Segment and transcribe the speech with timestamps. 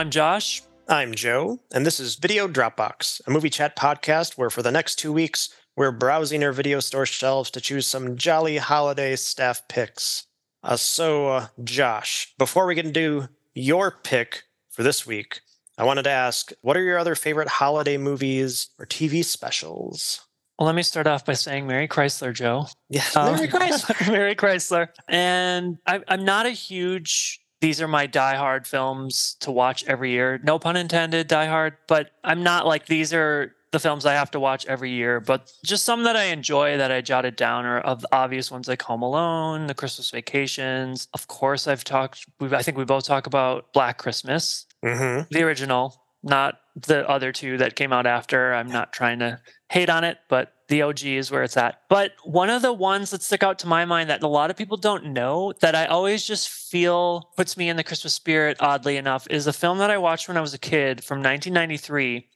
[0.00, 0.62] I'm Josh.
[0.88, 4.94] I'm Joe, and this is Video Dropbox, a movie chat podcast where for the next
[4.94, 10.24] two weeks we're browsing our video store shelves to choose some jolly holiday staff picks.
[10.62, 15.42] Uh, so, uh, Josh, before we get into your pick for this week,
[15.76, 20.22] I wanted to ask what are your other favorite holiday movies or TV specials?
[20.58, 22.68] Well, let me start off by saying Merry Chrysler, Joe.
[22.88, 24.08] Yeah, Um, Merry Chrysler.
[24.10, 24.88] Merry Chrysler.
[25.08, 30.40] And I, I'm not a huge, these are my diehard films to watch every year.
[30.42, 34.40] No pun intended, diehard, but I'm not like these are the films I have to
[34.40, 38.00] watch every year, but just some that I enjoy that I jotted down are of
[38.00, 41.06] the obvious ones like Home Alone, The Christmas Vacations.
[41.14, 45.42] Of course, I've talked, we've, I think we both talk about Black Christmas, hmm the
[45.42, 48.52] original, not the other two that came out after.
[48.54, 51.82] I'm not trying to hate on it, but the OG is where it's at.
[51.88, 54.56] But one of the ones that stick out to my mind that a lot of
[54.56, 58.96] people don't know that I always just feel puts me in the Christmas spirit, oddly
[58.96, 62.28] enough, is a film that I watched when I was a kid from 1993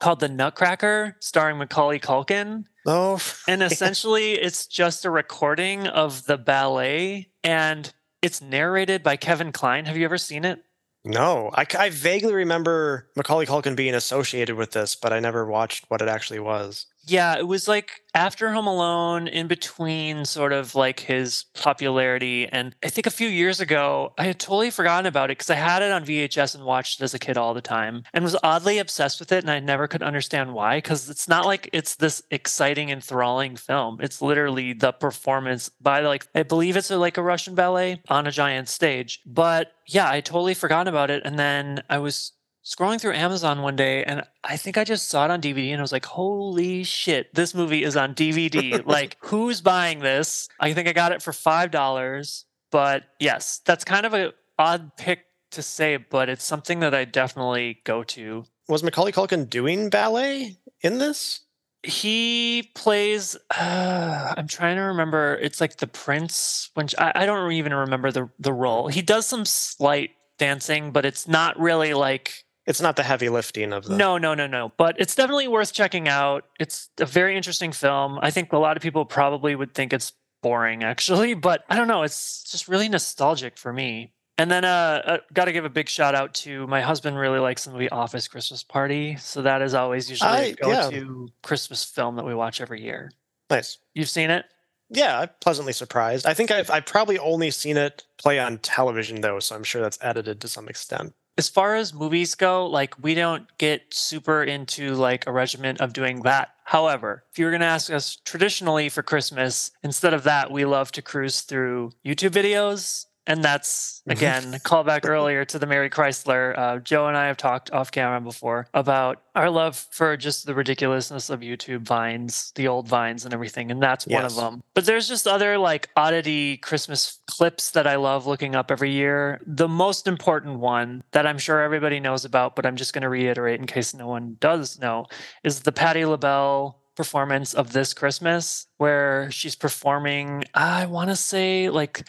[0.00, 2.64] called The Nutcracker, starring Macaulay Culkin.
[2.86, 9.52] Oh, And essentially, it's just a recording of the ballet and it's narrated by Kevin
[9.52, 9.84] Kline.
[9.86, 10.62] Have you ever seen it?
[11.04, 11.50] no.
[11.54, 16.02] I, I vaguely remember Macaulay Culkin being associated with this, but I never watched what
[16.02, 16.84] it actually was.
[17.06, 22.46] Yeah, it was like after Home Alone, in between sort of like his popularity.
[22.46, 25.54] And I think a few years ago, I had totally forgotten about it because I
[25.54, 28.36] had it on VHS and watched it as a kid all the time and was
[28.42, 29.44] oddly obsessed with it.
[29.44, 33.98] And I never could understand why because it's not like it's this exciting, enthralling film.
[34.00, 38.26] It's literally the performance by like, I believe it's a, like a Russian ballet on
[38.26, 39.20] a giant stage.
[39.24, 41.22] But yeah, I totally forgot about it.
[41.24, 42.32] And then I was
[42.64, 45.80] scrolling through Amazon one day and I think I just saw it on DVD and
[45.80, 48.84] I was like, holy shit, this movie is on DVD.
[48.86, 50.48] like, who's buying this?
[50.58, 52.44] I think I got it for $5.
[52.70, 57.04] But yes, that's kind of a odd pick to say, but it's something that I
[57.04, 58.44] definitely go to.
[58.68, 61.40] Was Macaulay Culkin doing ballet in this?
[61.82, 66.70] He plays, uh, I'm trying to remember, it's like the prince.
[66.74, 68.88] When I, I don't even remember the, the role.
[68.88, 73.72] He does some slight dancing, but it's not really like It's not the heavy lifting
[73.72, 73.96] of the.
[73.96, 74.70] No, no, no, no.
[74.76, 76.44] But it's definitely worth checking out.
[76.60, 78.20] It's a very interesting film.
[78.22, 81.88] I think a lot of people probably would think it's boring, actually, but I don't
[81.88, 82.04] know.
[82.04, 84.12] It's just really nostalgic for me.
[84.38, 87.18] And then, uh, uh got to give a big shout out to my husband.
[87.18, 90.90] Really likes the movie Office Christmas Party, so that is always usually I- a yeah.
[90.90, 93.10] go-to Christmas film that we watch every year.
[93.50, 93.78] Nice.
[93.94, 94.46] You've seen it?
[94.90, 96.24] Yeah, I'm pleasantly surprised.
[96.24, 99.82] I think I've, I've probably only seen it play on television, though, so I'm sure
[99.82, 101.14] that's edited to some extent.
[101.38, 105.92] As far as movies go, like we don't get super into like a regimen of
[105.92, 106.50] doing that.
[106.64, 110.64] However, if you were going to ask us traditionally for Christmas, instead of that, we
[110.64, 113.06] love to cruise through YouTube videos.
[113.26, 114.12] And that's Mhm.
[114.12, 116.58] again call back earlier to the Merry Chrysler.
[116.58, 120.54] Uh, Joe and I have talked off camera before about our love for just the
[120.54, 124.62] ridiculousness of YouTube vines, the old vines and everything, and that's one of them.
[124.74, 129.40] But there's just other like oddity Christmas clips that I love looking up every year.
[129.46, 133.08] The most important one that I'm sure everybody knows about, but I'm just going to
[133.08, 135.06] reiterate in case no one does know,
[135.44, 140.44] is the Patti LaBelle performance of this Christmas, where she's performing.
[140.54, 142.06] I want to say like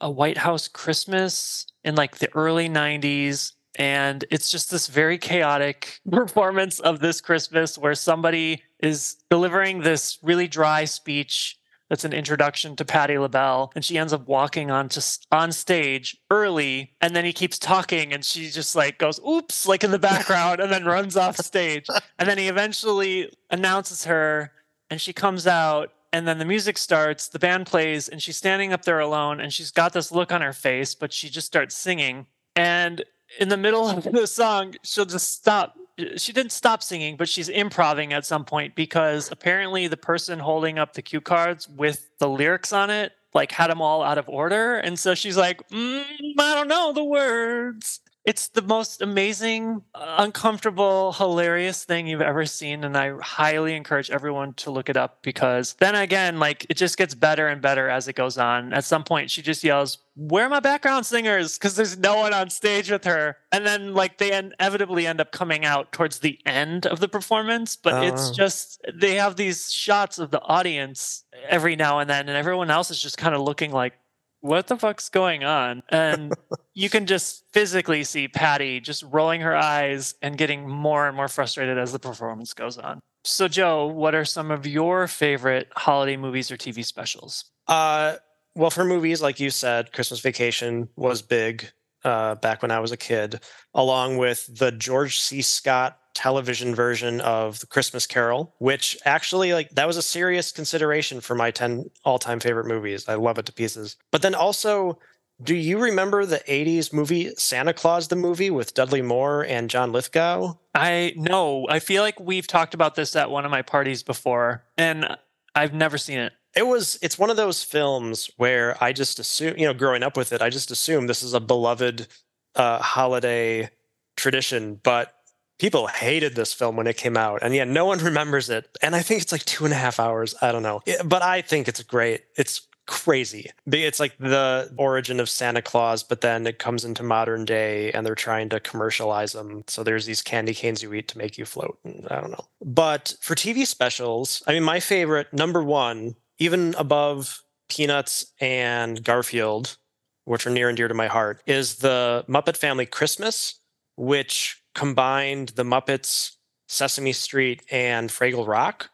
[0.00, 3.52] a White House Christmas in like the early 90s.
[3.78, 10.18] And it's just this very chaotic performance of this Christmas where somebody is delivering this
[10.22, 11.58] really dry speech
[11.88, 16.16] that's an introduction to Patti LaBelle, and she ends up walking on to on stage
[16.30, 19.98] early, and then he keeps talking, and she just like goes "oops" like in the
[19.98, 21.86] background, and then runs off stage,
[22.18, 24.52] and then he eventually announces her,
[24.90, 28.72] and she comes out, and then the music starts, the band plays, and she's standing
[28.72, 31.76] up there alone, and she's got this look on her face, but she just starts
[31.76, 32.24] singing,
[32.54, 33.04] and
[33.38, 35.76] in the middle of the song, she'll just stop.
[36.16, 40.78] She didn't stop singing, but she's improvising at some point because apparently the person holding
[40.78, 44.26] up the cue cards with the lyrics on it like had them all out of
[44.28, 46.02] order, and so she's like, mm,
[46.38, 52.82] "I don't know the words." It's the most amazing, uncomfortable, hilarious thing you've ever seen,
[52.82, 56.98] and I highly encourage everyone to look it up because then again, like it just
[56.98, 58.72] gets better and better as it goes on.
[58.72, 62.34] At some point, she just yells, "Where are my background singers?" Because there's no one
[62.34, 66.40] on stage with her, and then like they inevitably end up coming out towards the
[66.44, 67.76] end of the performance.
[67.76, 68.32] But oh, it's Oh.
[68.32, 72.90] just they have these shots of the audience every now and then, and everyone else
[72.90, 73.92] is just kind of looking like,
[74.40, 76.32] "What the fuck's going on?" And
[76.74, 81.28] you can just physically see Patti just rolling her eyes and getting more and more
[81.28, 83.00] frustrated as the performance goes on.
[83.24, 87.44] So, Joe, what are some of your favorite holiday movies or TV specials?
[87.66, 88.16] Uh,
[88.54, 91.70] well, for movies, like you said, Christmas Vacation was big.
[92.04, 93.40] uh, back when I was a kid,
[93.74, 95.42] along with the George C.
[95.42, 101.20] Scott television version of the Christmas Carol, which actually like that was a serious consideration
[101.20, 103.06] for my 10 all-time favorite movies.
[103.06, 103.96] I love it to pieces.
[104.10, 104.98] But then also
[105.42, 109.92] do you remember the 80s movie Santa Claus the movie with Dudley Moore and John
[109.92, 110.54] Lithgow?
[110.74, 114.64] I no, I feel like we've talked about this at one of my parties before
[114.78, 115.06] and
[115.54, 116.32] I've never seen it.
[116.56, 120.16] It was it's one of those films where I just assume, you know, growing up
[120.16, 122.06] with it, I just assume this is a beloved
[122.54, 123.68] uh, holiday
[124.16, 125.15] tradition, but
[125.58, 128.76] people hated this film when it came out and yeah no one remembers it.
[128.82, 130.34] And i think it's like two and a half hours.
[130.40, 130.82] I don't know.
[131.04, 132.24] But i think it's great.
[132.36, 133.50] It's crazy.
[133.66, 138.06] It's like the origin of santa claus but then it comes into modern day and
[138.06, 141.44] they're trying to commercialize them so there's these candy canes you eat to make you
[141.44, 142.46] float and i don't know.
[142.64, 149.76] But for tv specials i mean my favorite number one even above peanuts and garfield
[150.24, 153.58] which are near and dear to my heart is the muppet family christmas
[153.96, 156.36] which combined the Muppets,
[156.68, 158.90] Sesame Street, and Fraggle Rock.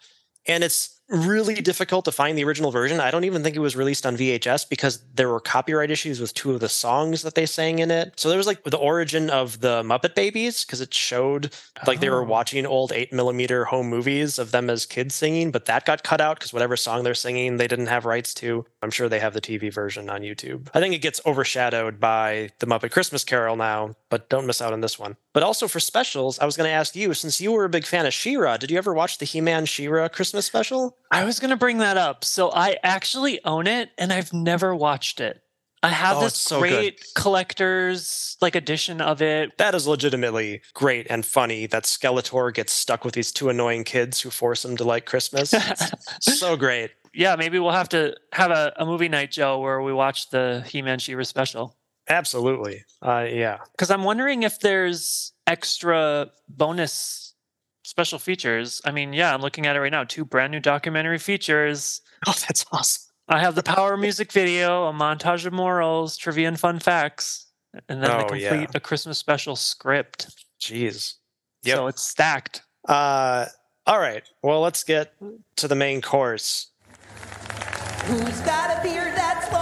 [0.47, 2.99] And it's really difficult to find the original version.
[3.01, 6.33] I don't even think it was released on VHS because there were copyright issues with
[6.35, 8.15] two of the songs that they sang in it.
[8.19, 11.53] So there was like the origin of the Muppet Babies because it showed
[11.87, 12.27] like they were Oh.
[12.27, 16.21] watching old eight millimeter home movies of them as kids singing, but that got cut
[16.21, 18.65] out because whatever song they're singing, they didn't have rights to.
[18.83, 20.69] I'm sure they have the TV version on YouTube.
[20.75, 24.73] I think it gets overshadowed by the Muppet Christmas Carol now, but don't miss out
[24.73, 25.17] on this one.
[25.35, 27.87] But also for specials, I was going to ask you, since you were a big
[27.87, 30.97] fan of She-Ra, did you ever watch the He-Man She-Ra Christmas special?
[31.11, 32.25] I was going to bring that up.
[32.25, 35.41] So I actually own it and I've never watched it.
[35.85, 36.71] I have Oh, this so good.
[36.71, 39.51] great collector's like edition of it.
[39.59, 44.21] That is legitimately great and funny that Skeletor gets stuck with these two annoying kids
[44.21, 45.53] who force him to like Christmas.
[46.21, 46.93] So great.
[47.15, 50.63] yeah, maybe we'll have to have a, a movie night, Joe, where we watch the
[50.67, 51.77] He-Man She-Ra special.
[52.09, 52.85] Absolutely.
[53.01, 53.59] Uh, yeah.
[53.73, 57.22] Because I'm wondering if there's extra bonus
[57.83, 58.81] special features.
[58.85, 60.05] I mean, yeah, I'm looking at it right now.
[60.05, 62.01] Two brand new documentary features.
[62.25, 63.03] Oh, that's awesome.
[63.29, 67.47] I have the Power music video, a montage of morals, trivia and fun facts,
[67.89, 68.67] and then the Oh, complete yeah.
[68.75, 70.29] a Christmas special script.
[70.61, 71.15] Jeez.
[71.65, 71.77] Yep.
[71.77, 72.63] So it's stacked.
[72.89, 73.47] Uh,
[73.89, 74.23] all right.
[74.43, 75.15] Well, let's get
[75.57, 76.69] to the main course.
[78.05, 79.62] Who's got a beard that's long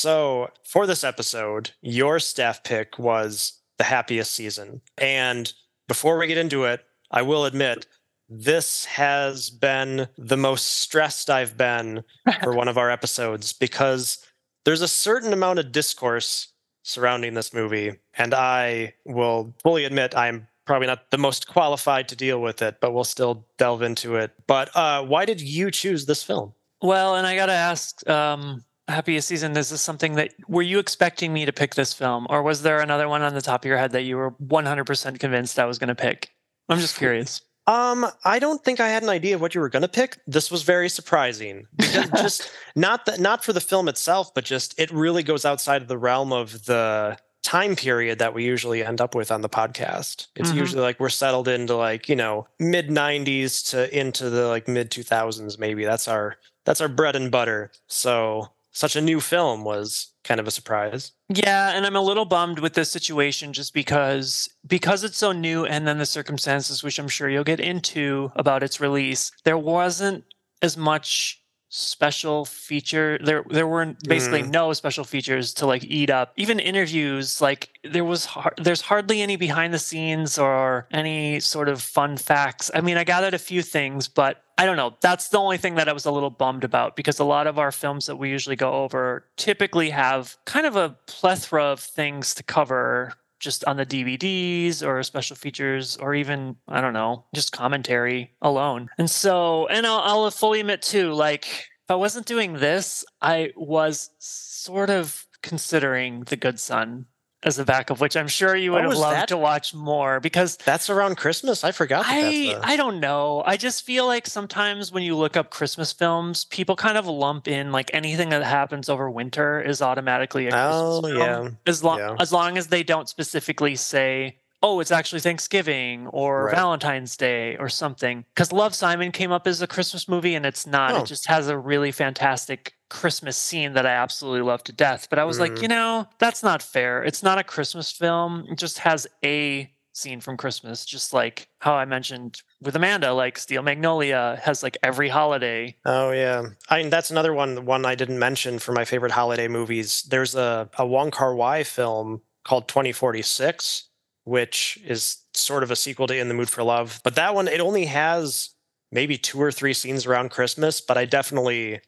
[0.00, 4.80] So, for this episode, your staff pick was the happiest season.
[4.96, 5.52] And
[5.88, 7.86] before we get into it, I will admit
[8.26, 12.02] this has been the most stressed I've been
[12.42, 14.24] for one of our episodes because
[14.64, 17.98] there's a certain amount of discourse surrounding this movie.
[18.14, 22.78] And I will fully admit I'm probably not the most qualified to deal with it,
[22.80, 24.30] but we'll still delve into it.
[24.46, 26.54] But uh, why did you choose this film?
[26.80, 29.52] Well, and I gotta ask, um, happiest season.
[29.52, 32.62] This is this something that were you expecting me to pick this film, or was
[32.62, 35.64] there another one on the top of your head that you were 100% convinced I
[35.64, 36.30] was going to pick?
[36.68, 37.40] I'm just curious.
[37.66, 40.18] Um, I don't think I had an idea of what you were going to pick.
[40.26, 44.78] This was very surprising because just not that not for the film itself, but just
[44.78, 49.00] it really goes outside of the realm of the time period that we usually end
[49.00, 50.26] up with on the podcast.
[50.36, 50.56] It's Mhm.
[50.56, 54.90] usually like we're settled into like, you know, mid 90s to into the like mid
[54.90, 55.84] 2000s maybe.
[55.84, 56.36] That's our
[56.66, 57.70] that's our bread and butter.
[57.86, 61.12] So, such a new film was kind of a surprise.
[61.28, 65.64] Yeah, and I'm a little bummed with this situation just because because it's so new
[65.64, 69.32] and then the circumstances which I'm sure you'll get into about its release.
[69.44, 70.24] There wasn't
[70.62, 74.50] as much special feature there there weren't basically mm-hmm.
[74.50, 76.32] no special features to like eat up.
[76.36, 81.68] Even interviews like there was har- there's hardly any behind the scenes or any sort
[81.68, 82.70] of fun facts.
[82.74, 84.96] I mean i gathered a few things but i don't know.
[85.00, 87.56] That's the only thing that i was a little bummed about because a lot of
[87.56, 92.34] our films that we usually go over typically have kind of a plethora of things
[92.34, 97.52] to cover just on the DVDs or special features or even I don't know, just
[97.52, 98.88] commentary alone.
[98.98, 103.52] And so, and I'll, I'll fully admit too, like if I wasn't doing this, I
[103.56, 107.06] was sort of considering The Good Son
[107.42, 109.72] as the back of which I'm sure you would Oh, have loved that- to watch
[109.72, 111.64] more because That's around Christmas.
[111.64, 113.42] I forgot that I I don't know.
[113.46, 117.48] I just feel like sometimes when you look up Christmas films, people kind of lump
[117.48, 121.16] in like anything that happens over winter is automatically a Christmas Oh, film.
[121.18, 121.48] yeah.
[121.66, 122.16] As long Yeah.
[122.20, 126.54] as long as they don't specifically say, "Oh, it's actually Thanksgiving or Right.
[126.54, 130.66] Valentine's Day or something." Cuz Love Simon came up as a Christmas movie and it's
[130.66, 130.92] not.
[130.92, 130.98] Oh.
[131.02, 135.06] It just has a really fantastic Christmas scene that I absolutely love to death.
[135.08, 135.62] But I was like, Mhm.
[135.62, 137.02] you know, that's not fair.
[137.02, 138.46] It's not a Christmas film.
[138.50, 143.38] It just has a scene from Christmas, just like how I mentioned with Amanda, like
[143.38, 145.76] Steel Magnolia has like every holiday.
[145.84, 147.54] Oh yeah, I mean that's another one.
[147.56, 150.02] the One I didn't mention for my favorite holiday movies.
[150.02, 153.88] There's a a Wong Kar Wai film called 2046,
[154.24, 157.00] which is sort of a sequel to In the Mood for Love.
[157.04, 158.50] But that one, it only has
[158.92, 160.80] maybe two or three scenes around Christmas.
[160.80, 161.80] But I definitely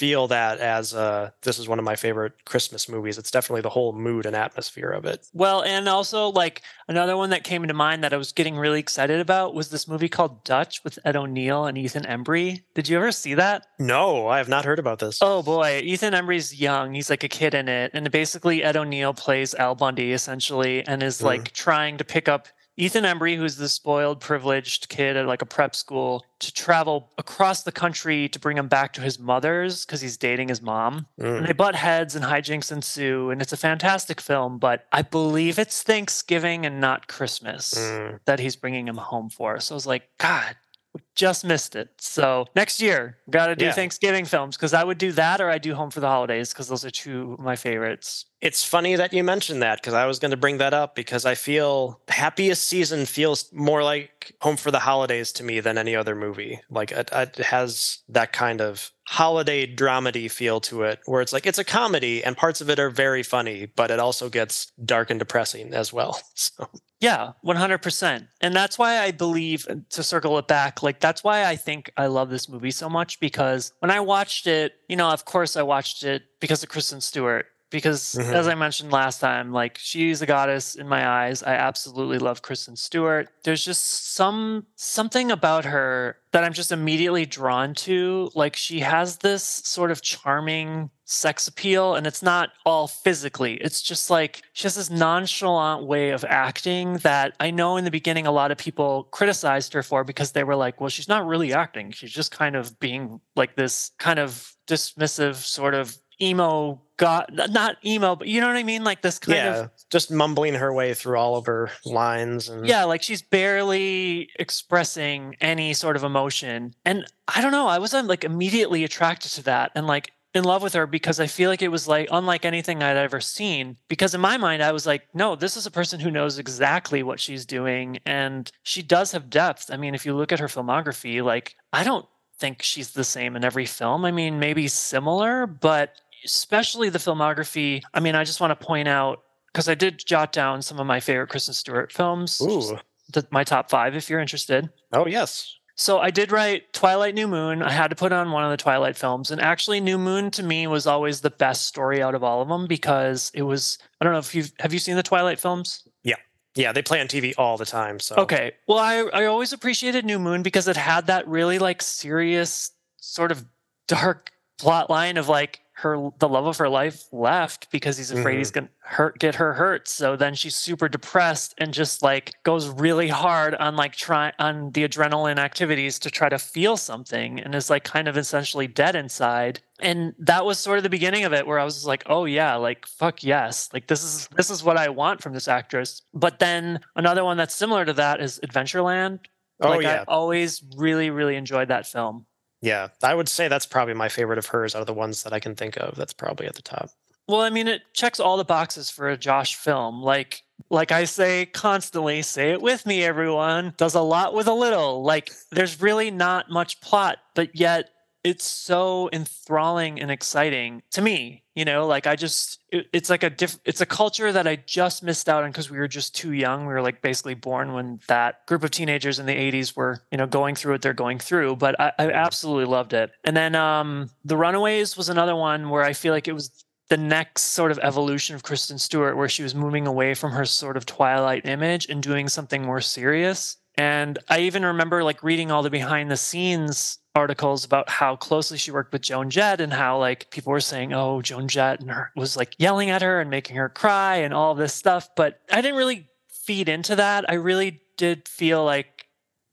[0.00, 3.18] feel that as uh this is one of my favorite Christmas movies.
[3.18, 5.26] It's definitely the whole mood and atmosphere of it.
[5.34, 8.80] Well, and also like another one that came to mind that I was getting really
[8.80, 12.62] excited about was this movie called Dutch with Ed O'Neill and Ethan Embry.
[12.72, 13.66] Did you ever see that?
[13.78, 15.18] No, I have not heard about this.
[15.20, 16.94] Oh boy, Ethan Embry's young.
[16.94, 21.02] He's like a kid in it, and basically Ed O'Neill plays Al Bundy essentially, and
[21.02, 21.24] is Mhm.
[21.24, 22.48] like trying to pick up
[22.80, 27.62] Ethan Embry, who's the spoiled, privileged kid at like a prep school, to travel across
[27.62, 31.06] the country to bring him back to his mother's because he's dating his mom.
[31.20, 31.38] Mm.
[31.38, 34.58] And they butt heads and hijinks ensue, and it's a fantastic film.
[34.58, 38.20] But I believe it's Thanksgiving and not Christmas Mm.
[38.24, 39.60] that he's bringing him home for.
[39.60, 40.56] So I was like, God,
[40.94, 41.90] we just missed it.
[41.98, 43.72] So next year, got to do Yeah.
[43.72, 46.68] Thanksgiving films because I would do that or I do Home for the Holidays because
[46.68, 48.26] those are two of my favorites.
[48.40, 51.24] It's funny that you mentioned that because I was going to bring that up because
[51.26, 55.94] I feel happiest season feels more like Home for the Holidays to me than any
[55.94, 56.60] other movie.
[56.70, 61.44] Like it, it has that kind of holiday dramedy feel to it where it's like
[61.44, 65.10] it's a comedy and parts of it are very funny, but it also gets dark
[65.10, 66.20] and depressing as well.
[66.36, 66.68] So
[67.00, 68.28] Yeah, 100%.
[68.40, 72.06] And that's why I believe, to circle it back, like that's why I think I
[72.06, 75.62] love this movie so much because when I watched it, you know, of course I
[75.62, 77.46] watched it because of Kristen Stewart.
[77.70, 78.32] Because Mhm.
[78.34, 81.42] as I mentioned last time, like she's a goddess in my eyes.
[81.42, 83.28] I absolutely love Kristen Stewart.
[83.44, 88.30] There's just some something about her that I'm just immediately drawn to.
[88.34, 93.54] Like she has this sort of charming sex appeal and it's not all physically.
[93.54, 97.90] It's just like she has this nonchalant way of acting that I know in the
[97.90, 101.26] beginning a lot of people criticized her for because they were like, well, she's not
[101.26, 101.90] really acting.
[101.90, 107.76] She's just kind of being like this kind of dismissive sort of emo god not
[107.84, 108.84] emo but you know what i mean?
[108.84, 112.66] Like this kind yeah, of just mumbling her way through all of her lines and
[112.66, 116.74] yeah like she's barely expressing any sort of emotion.
[116.84, 120.44] And i don't know i was um, like immediately attracted to that and like in
[120.44, 123.76] love with her because i feel like it was like unlike anything i'd ever seen.
[123.88, 127.02] Because in my mind i was like no this is a person who knows exactly
[127.02, 129.70] what she's doing and she does have depth.
[129.72, 132.06] I mean if you look at her filmography like i don't
[132.38, 134.04] think she's the same in every film.
[134.04, 138.88] I mean maybe similar but especially the filmography i mean i just want to point
[138.88, 139.22] out
[139.52, 142.78] because I did jot down some of my favorite Kristen Stewart films, Ooh.
[143.12, 144.70] the, my top five, if you're interested.
[144.92, 145.56] Oh yes.
[145.76, 147.62] So I did write Twilight New Moon.
[147.62, 149.30] I had to put on one of the Twilight films.
[149.30, 152.48] And actually, New Moon to me was always the best story out of all of
[152.48, 155.88] them because it was, I don't know if you've, have you seen the Twilight films?
[156.04, 156.16] Yeah,
[156.54, 157.98] Yeah, they play on TV all the time.
[157.98, 158.52] So Okay.
[158.68, 163.32] Well, I, I always appreciated New Moon because it had that really like serious, sort
[163.32, 163.46] of
[163.88, 168.38] dark plot line of like her the love of her life left because he's afraid
[168.38, 168.66] he's mm-hmm.
[168.66, 169.88] gonna hurt get her hurt.
[169.88, 174.70] So then she's super depressed and just like goes really hard on like try on
[174.72, 178.94] the adrenaline activities to try to feel something and is like kind of essentially dead
[178.94, 179.60] inside.
[179.80, 182.56] And that was sort of the beginning of it where I was like, oh yeah,
[182.56, 183.70] like fuck yes.
[183.72, 186.02] Like this is this is what I want from this actress.
[186.12, 189.20] But then another one that's similar to that is Adventureland.
[189.62, 190.04] Oh like yeah.
[190.06, 192.26] I always really, really enjoyed that film.
[192.62, 195.32] Yeah, I would say that's probably my favorite of hers out of the ones that
[195.32, 195.96] I can think of.
[195.96, 196.90] That's probably at the top.
[197.26, 200.02] Well, I mean, it checks all the boxes for a Josh film.
[200.02, 203.72] Like, like I say constantly, say it with me, everyone.
[203.76, 205.02] Does a lot with a little.
[205.04, 207.90] Like, there's really not much plot, but yet
[208.24, 211.44] it's so enthralling and exciting to me.
[211.60, 214.56] You know, like I just, it, it's like a diff, it's a culture that I
[214.56, 216.64] just missed out on because we were just too young.
[216.64, 220.16] We were like basically born when that group of teenagers in the 80s were, you
[220.16, 221.56] know, going through what they're going through.
[221.56, 223.12] But I, I absolutely loved it.
[223.24, 226.96] And then um, The Runaways was another one where I feel like it was the
[226.96, 230.78] next sort of evolution of Kristen Stewart, where she was moving away from her sort
[230.78, 233.58] of Twilight image and doing something more serious.
[233.80, 238.58] And I even remember like reading all the behind the scenes articles about how closely
[238.58, 241.90] she worked with Joan Jett and how like people were saying, oh, Joan Jett and
[241.90, 245.08] her was like yelling at her and making her cry and all this stuff.
[245.16, 247.24] But I didn't really feed into that.
[247.30, 249.06] I really did feel like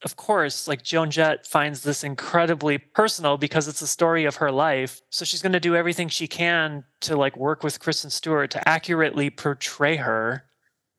[0.03, 4.51] of course, like Joan Jett finds this incredibly personal because it's a story of her
[4.51, 5.01] life.
[5.09, 8.69] So she's going to do everything she can to like work with Kristen Stewart to
[8.69, 10.43] accurately portray her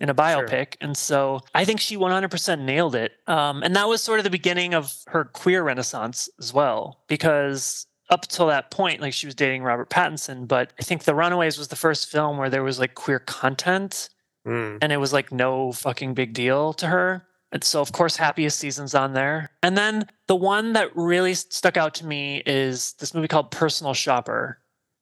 [0.00, 0.74] in a biopic.
[0.80, 3.12] And so I think she 100% nailed it.
[3.26, 7.86] Um, and that was sort of the beginning of her queer renaissance as well, because
[8.10, 11.58] up till that point, like she was dating Robert Pattinson, but I think The Runaways
[11.58, 14.08] was the first film where there was like queer content
[14.46, 14.78] Mm.
[14.80, 17.26] and it was like no fucking big deal to her.
[17.52, 19.50] And so, of course, Happiest Season's on there.
[19.62, 23.92] And then the one that really stuck out to me is this movie called Personal
[23.94, 24.58] Shopper.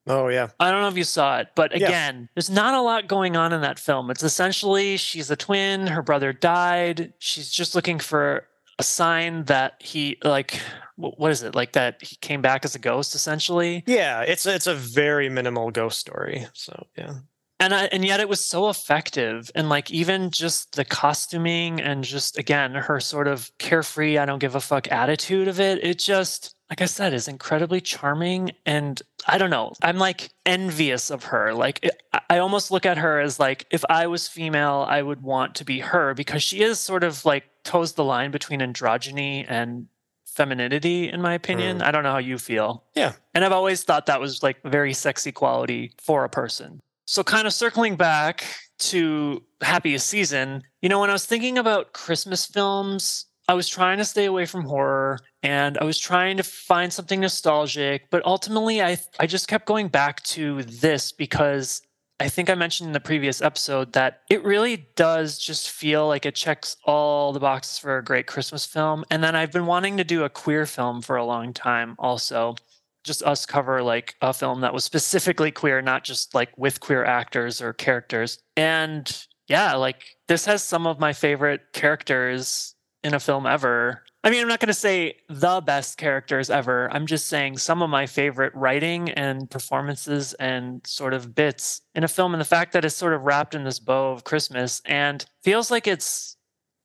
[0.07, 0.49] Oh yeah.
[0.61, 1.89] I don't know if you saw it, but Yes.
[1.89, 4.11] again, there's not a lot going on in that film.
[4.11, 7.13] It's essentially she's a twin, her brother died.
[7.19, 8.47] She's just looking for
[8.79, 10.61] a sign that he, like,
[10.97, 11.55] what is it?
[11.55, 13.83] Like that he came back as a ghost, essentially.
[13.87, 16.47] Yeah, it's it's a very minimal ghost story.
[16.55, 17.15] So yeah.
[17.61, 22.05] and I, and yet it was so effective and like even just the costuming and
[22.05, 25.99] just again her sort of carefree i don't give a fuck attitude of it it
[25.99, 31.25] just like i said is incredibly charming and i don't know i'm like envious of
[31.25, 35.01] her like it, I- almost look at her as like if i was female i
[35.03, 38.61] would want to be her because she is sort of like toes the line between
[38.61, 39.87] androgyny and
[40.27, 41.83] femininity in my opinion hmm.
[41.83, 43.13] i don't know how you feel Yeah.
[43.35, 46.81] and I've always thought that was like a very sexy quality for a person.
[47.07, 48.45] So, kind of circling back
[48.79, 53.99] to Happiest Season, you know, when I was thinking about Christmas films, I was trying
[53.99, 58.83] to stay away from horror and I was trying to find something nostalgic, but ultimately
[58.83, 61.83] I I just kept going back to this because
[62.19, 66.25] I think I mentioned in the previous episode that it really does just feel like
[66.25, 69.05] it checks all the boxes for a great Christmas film.
[69.11, 72.57] And then I've been wanting to do a queer film for a long time also
[73.05, 77.05] just us cover like a film that was specifically queer, not just like with queer
[77.05, 78.39] actors or characters.
[78.57, 82.75] And yeah, like this has some of my favorite characters
[83.05, 84.03] in a film ever.
[84.25, 86.91] I mean, I'm not going to say the best characters ever.
[86.91, 92.03] I'm just saying some of my favorite writing and performances and sort of bits in
[92.03, 92.35] a film.
[92.35, 95.71] And the fact that it's sort of wrapped in this bow of Christmas and feels
[95.71, 96.37] like it's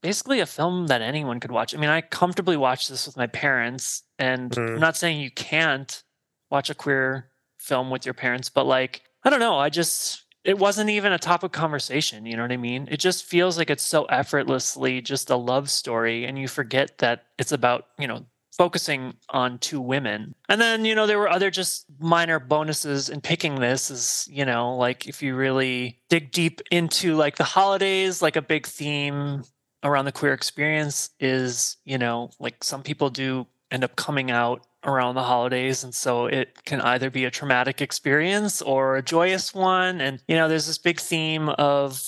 [0.03, 1.73] basically a film that anyone could watch.
[1.73, 4.75] I mean, I comfortably watched this with my parents, and Mm.
[4.75, 6.03] I'm not saying you can't
[6.51, 9.57] watch a queer film with your parents, but like, I don't know.
[9.57, 12.25] I just, it wasn't even a topic conversation.
[12.25, 12.87] You know what I mean?
[12.91, 17.25] It just feels like it's so effortlessly just a love story, and you forget that
[17.37, 18.25] it's about, you know,
[18.57, 20.35] focusing on two women.
[20.49, 24.45] And then, you know, there were other just minor bonuses in picking this is, you
[24.45, 29.43] know, like if you really dig deep into like the holidays, like a big theme
[29.83, 34.67] around the queer experience is, you know, like some people do end up coming out
[34.83, 39.53] around the holidays and so it can either be a traumatic experience or a joyous
[39.53, 42.01] one and you know there's this big theme of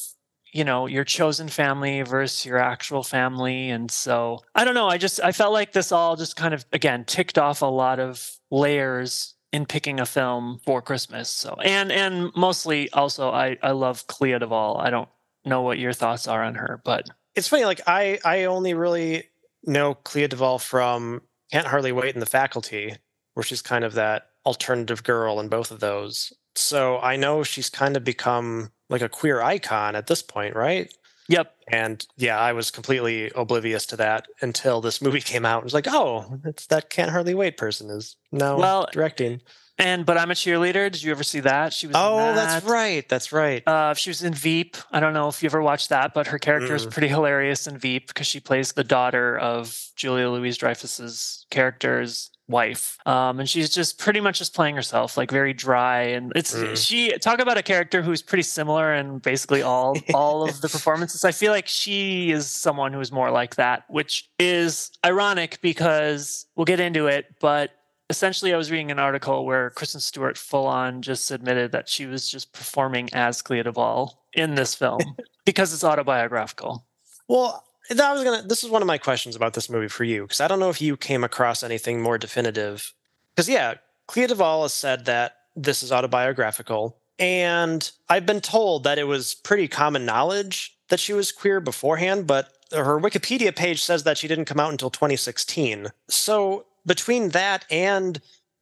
[0.52, 4.98] you know your chosen family versus your actual family and so i don't know i
[4.98, 8.38] just i felt like this all just kind of again ticked off a lot of
[8.50, 14.08] layers in picking a film for christmas so and and mostly also i i love
[14.08, 14.78] clea duvall.
[14.80, 15.10] I don't
[15.46, 19.30] know what your thoughts are on her but It's funny, like I I only really
[19.66, 21.22] know Clea Duvall from
[21.54, 22.96] Can't Hardly Wait in the Faculty,
[23.36, 26.34] where she's kind of that alternative girl in both of those.
[26.56, 30.92] So I know she's kind of become like a queer icon at this point, right?
[31.30, 35.60] yep And yeah, I was completely oblivious to that until this movie came out.
[35.60, 39.40] It was like, oh, it's that Can't Hardly Wait person is now Well, directing.
[39.80, 42.66] And but i'm a cheerleader did you ever see that she was in Oh, that's
[42.66, 43.08] right.
[43.10, 43.64] That's right.
[43.68, 44.78] Uh, she was in Veep.
[44.92, 46.92] I don't know if you ever watched that, but her character is Mm.
[46.92, 52.98] pretty hilarious in Veep because she plays the daughter of Julia Louise Dreyfus's character's wife,
[53.06, 56.02] um, and she's just pretty much just playing herself, like very dry.
[56.02, 56.76] And it's Mm.
[56.86, 61.24] she talk about a character who's pretty similar in basically all all of the performances.
[61.24, 66.46] I feel like she is someone who is more like that, which is ironic because
[66.56, 67.72] we'll get into it, but
[68.14, 72.06] essentially I was reading an article where Kristen Stewart full on just admitted that she
[72.06, 75.00] was just performing as Clea Duvall in this film
[75.46, 76.86] because it's autobiographical.
[77.28, 78.44] Well, that was gonna.
[78.44, 80.70] This is one of my questions about this movie for you because I don't know
[80.70, 82.94] if you came across anything more definitive.
[83.36, 89.00] Because yeah, Clea Duvall has said that this is autobiographical, and I've been told that
[89.00, 94.04] it was pretty common knowledge that she was queer beforehand, but her Wikipedia page says
[94.04, 95.88] that she didn't come out until 2016.
[96.10, 98.20] So between that and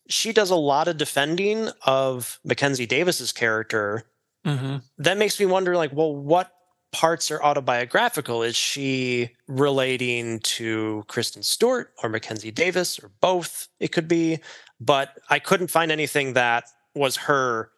[0.09, 4.03] she does a lot of defending of Mackenzie Davis's character.
[4.43, 4.77] Mm-hmm.
[4.97, 6.51] that makes me wonder like well what
[6.91, 8.41] parts are autobiographical?
[8.41, 13.67] Is she relating to kristen stewart or mackenzie davis or both?
[13.79, 14.39] It could be
[14.79, 16.63] but i couldn't find anything that
[16.95, 17.69] was her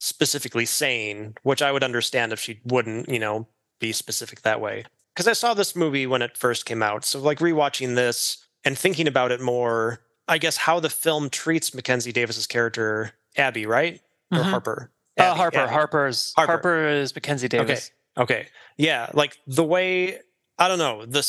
[0.00, 3.46] specifically saying which i would understand if she wouldn't you know
[3.78, 4.84] be specific that way.
[5.14, 8.78] Because i saw this movie when it first came out so like rewatching this and
[8.78, 14.00] thinking about it more i guess how the film treats mackenzie davis's character abby right
[14.30, 14.50] or Mhm.
[14.50, 15.72] harper Uh, Abby, Harper, Abby.
[15.72, 16.52] Harper's Harper.
[16.52, 16.86] Harper.
[16.88, 17.90] is Mackenzie Davis.
[18.16, 18.22] Okay.
[18.42, 18.48] Okay.
[18.76, 19.10] Yeah.
[19.14, 20.20] Like the way,
[20.60, 21.24] I don't know, the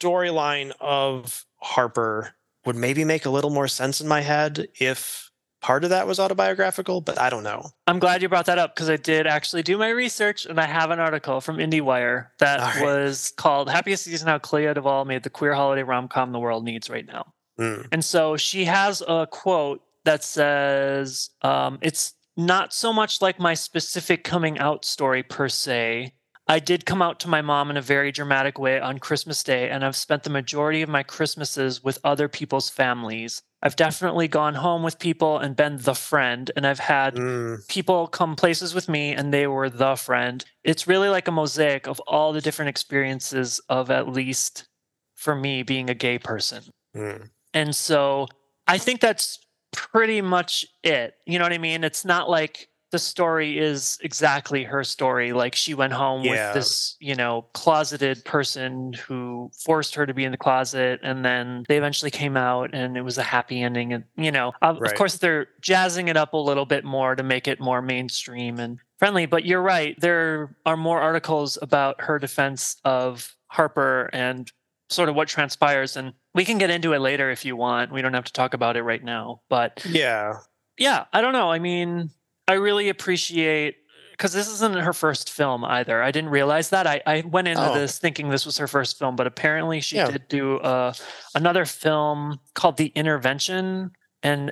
[0.00, 5.23] storyline of Harper would maybe make a little more sense in my head if
[5.64, 7.70] part of that was autobiographical, but I don't know.
[7.86, 10.66] I'm glad you brought that up because I did actually do my research and I
[10.66, 12.84] have an article from IndieWire that right.
[12.84, 16.66] was called Happiest Season How Clea Duvall Made the Queer Holiday Rom Com the World
[16.66, 17.32] Needs Right Now.
[17.58, 17.88] Mm.
[17.92, 23.54] And so she has a quote that says, um, It's not so much like my
[23.54, 26.12] specific coming out story per se.
[26.46, 29.70] I did come out to my mom in a very dramatic way on Christmas Day,
[29.70, 33.40] and I've spent the majority of my Christmases with other people's families.
[33.64, 37.66] I've definitely gone home with people and been the friend, and I've had Mm.
[37.66, 40.44] people come places with me and they were the friend.
[40.62, 44.68] It's really like a mosaic of all the different experiences of at least
[45.14, 46.64] for me being a gay person.
[46.94, 47.30] Mm.
[47.54, 48.28] And so
[48.66, 49.38] I think that's
[49.72, 51.14] pretty much it.
[51.26, 51.84] You know what I mean?
[51.84, 55.32] It's not like the story is exactly her story.
[55.32, 56.30] Like she went home Yeah.
[56.30, 61.24] with this, you know, closeted person who forced her to be in the closet and
[61.24, 63.92] then they eventually came out and it was a happy ending.
[63.92, 64.92] And, you know, of, Right.
[64.92, 68.60] of course they're jazzing it up a little bit more to make it more mainstream
[68.60, 69.26] and friendly.
[69.26, 69.96] But you're right.
[70.00, 74.50] There are more articles about her defense of Harper and
[74.90, 78.02] sort of what transpires and we can get into it later if you want we
[78.02, 80.34] don't have to talk about it right now but Yeah.
[80.78, 82.10] yeah i don't know i mean
[82.48, 83.76] i really appreciate
[84.12, 87.70] because this isn't her first film either i didn't realize that i, I went into
[87.70, 87.74] Oh.
[87.74, 90.10] this thinking this was her first film but apparently she Yeah.
[90.10, 90.92] did do uh,
[91.34, 94.50] another film called the intervention and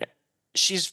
[0.55, 0.93] she's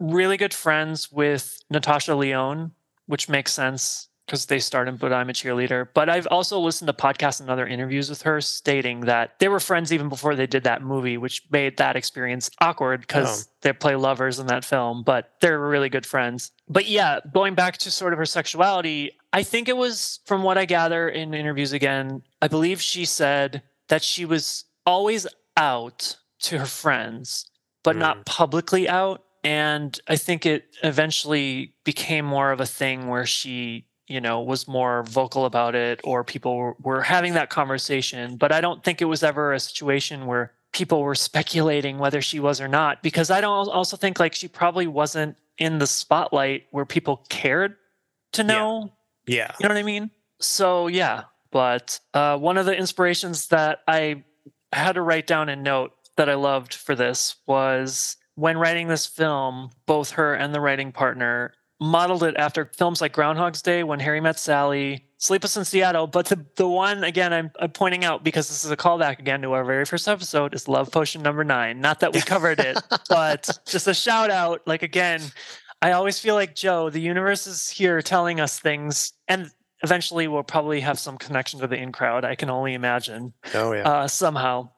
[0.00, 2.72] really good friends with Natasha Lyonne
[3.06, 5.88] which makes sense because they starred in But I'm a Cheerleader.
[5.94, 9.58] But I've also listened to podcasts and other interviews with her stating that they were
[9.58, 13.50] friends even before they did that movie, which made that experience awkward because Oh.
[13.62, 16.52] they play lovers in that film, but they're really good friends.
[16.68, 20.58] But yeah, going back to sort of her sexuality, I think it was from what
[20.58, 26.58] I gather in interviews again, I believe she said that she was always out to
[26.58, 27.46] her friends,
[27.82, 28.26] but not mm.
[28.26, 29.24] publicly out.
[29.44, 34.66] And I think it eventually became more of a thing where she you know was
[34.66, 39.04] more vocal about it or people were, having that conversation but i don't think it
[39.06, 43.40] was ever a situation where people were speculating whether she was or not because i
[43.40, 47.76] don't also think like she probably wasn't in the spotlight where people cared
[48.32, 48.46] to Yeah.
[48.48, 48.92] know
[49.26, 49.52] Yeah.
[49.60, 50.10] you know what I mean?
[50.40, 54.22] So yeah, but uh, one of the inspirations that I
[54.72, 59.04] had to write down and note that I loved for this was when writing this
[59.06, 64.00] film, both her and the writing partner modeled it after films like Groundhog's Day, When
[64.00, 66.06] Harry Met Sally, Sleepless in Seattle.
[66.06, 69.42] But the the one again I'm, I'm pointing out because this is a callback again
[69.42, 71.80] to our very first episode is Love Potion number nine.
[71.80, 74.62] Not that we covered it, but just a shout out.
[74.66, 75.20] Like again,
[75.82, 79.50] I always feel like Joe, the universe is here telling us things, and
[79.82, 82.24] eventually we'll probably have some connection to the in crowd.
[82.24, 83.88] I can only imagine Oh yeah.
[83.88, 84.70] uh, somehow.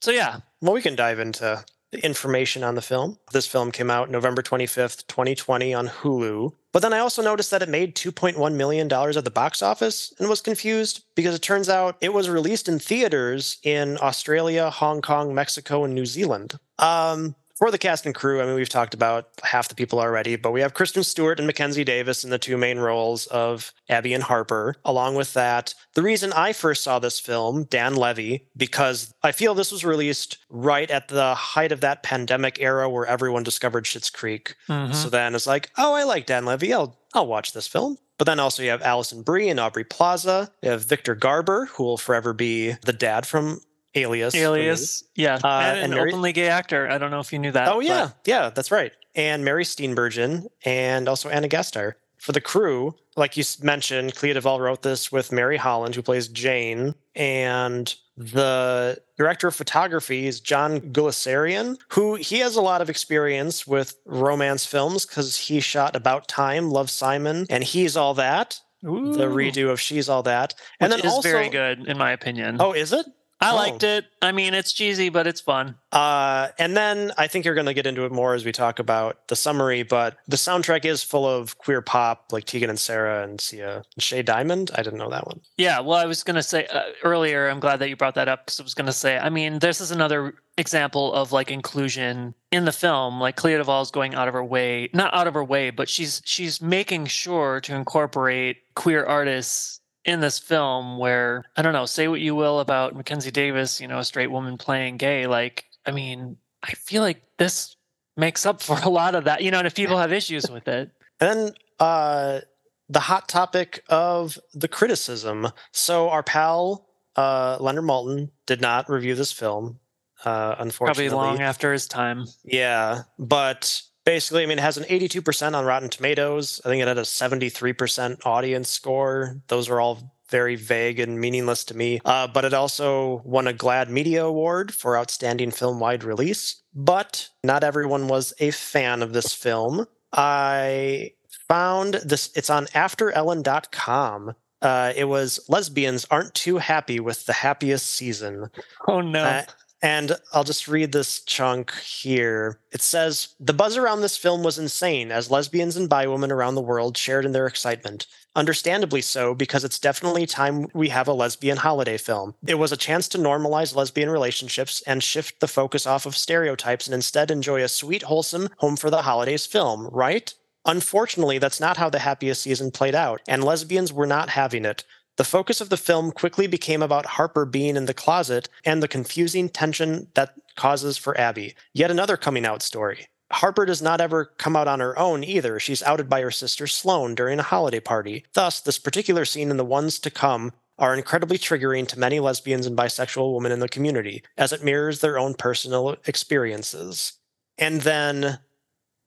[0.00, 3.18] So yeah, Well, we can dive into information on the film.
[3.32, 6.52] This film came out November 25th, 2020 on Hulu.
[6.72, 10.28] But then I also noticed that it made $2.1 million at the box office and
[10.28, 15.34] was confused because it turns out it was released in theaters in Australia, Hong Kong,
[15.34, 16.58] Mexico, and New Zealand.
[16.78, 20.36] Um, for the cast and crew, I mean, we've talked about half the people already,
[20.36, 24.14] but we have Kristen Stewart and Mackenzie Davis in the two main roles of Abby
[24.14, 24.76] and Harper.
[24.84, 29.54] Along with that, the reason I first saw this film, Dan Levy, because I feel
[29.54, 34.10] this was released right at the height of that pandemic era where everyone discovered Schitt's
[34.10, 34.54] Creek.
[34.68, 34.94] Mhm.
[34.94, 36.72] So then it's like, oh, I like Dan Levy.
[36.72, 37.98] I'll I'll watch this film.
[38.18, 40.50] But then also you have Alison Brie and Aubrey Plaza.
[40.62, 43.60] You have Victor Garber, who will forever be the dad from
[44.02, 44.34] Alias.
[44.34, 46.88] Alias, yeah, Uh, and, an Mary- openly gay actor.
[46.88, 47.68] I don't know if you knew that.
[47.68, 48.92] Oh but- yeah, yeah, that's right.
[49.14, 51.94] And Mary Steenburgen and also Anna Gasteyer.
[52.18, 56.26] For the crew, like you mentioned, Clea Duvall wrote this with Mary Holland, who plays
[56.26, 62.90] Jane, and the director of photography is John Guleserian, who he has a lot of
[62.90, 68.58] experience with romance films because he shot About Time, Love Simon, and He's All That,
[68.82, 68.88] the
[69.28, 72.56] redo of She's All That, which and then is also very good in my opinion.
[72.58, 73.06] Oh, is it?
[73.40, 73.56] I oh.
[73.56, 74.06] liked it.
[74.20, 75.76] I mean, it's cheesy, but it's fun.
[75.92, 78.78] Uh, and then I think you're going to get into it more as we talk
[78.78, 83.22] about the summary, but the soundtrack is full of queer pop like Tegan and Sara
[83.22, 84.70] and Sia and Shea Diamond.
[84.74, 85.40] I didn't know that one.
[85.56, 88.28] Yeah, well, I was going to say uh, earlier, I'm glad that you brought that
[88.28, 91.50] up because I was going to say, I mean, this is another example of like
[91.50, 93.20] inclusion in the film.
[93.20, 96.20] Like Clea Duvall's going out of her way, not out of her way, but she's
[96.24, 102.08] she's making sure to incorporate queer artists in this film where I don't know, say
[102.08, 105.90] what you will about Mackenzie Davis, you know, a straight woman playing gay, like I
[105.90, 107.76] mean, I feel like this
[108.16, 110.66] makes up for a lot of that, you know, and if people have issues with
[110.66, 110.90] it.
[111.20, 112.40] And then uh,
[112.88, 115.48] the hot topic of the criticism.
[115.72, 119.80] So our pal uh, Leonard Maltin did not review this film,
[120.24, 122.26] uh, Probably long after his time.
[122.44, 126.62] Yeah, but basically, I mean, it has an 82% on Rotten Tomatoes.
[126.64, 129.36] I think it had a 73% audience score.
[129.48, 132.00] Those are all very vague and meaningless to me.
[132.06, 136.62] Uh, but it also won a GLAAD Media Award for Outstanding Film Wide Release.
[136.74, 139.86] But not everyone was a fan of this film.
[140.10, 141.12] I
[141.46, 144.34] found this, it's on AfterEllen.com.
[144.62, 148.48] Uh, it was lesbians aren't too happy with the happiest season.
[148.88, 149.22] Oh no.
[149.22, 149.42] Uh,
[149.82, 152.60] and I'll just read this chunk here.
[152.72, 156.54] It says The buzz around this film was insane as lesbians and bi women around
[156.54, 158.06] the world shared in their excitement.
[158.34, 162.34] Understandably so, because it's definitely time we have a lesbian holiday film.
[162.46, 166.86] It was a chance to normalize lesbian relationships and shift the focus off of stereotypes
[166.86, 170.32] and instead enjoy a sweet, wholesome home for the holidays film, right?
[170.64, 174.84] Unfortunately, that's not how the happiest season played out, and lesbians were not having it.
[175.18, 178.86] The focus of the film quickly became about Harper being in the closet and the
[178.86, 181.56] confusing tension that causes for Abby.
[181.74, 183.08] Yet another coming out story.
[183.32, 185.58] Harper does not ever come out on her own either.
[185.58, 188.24] She's outed by her sister Sloane during a holiday party.
[188.34, 192.64] Thus, this particular scene and the ones to come are incredibly triggering to many lesbians
[192.64, 197.14] and bisexual women in the community, as it mirrors their own personal experiences.
[197.58, 198.38] And then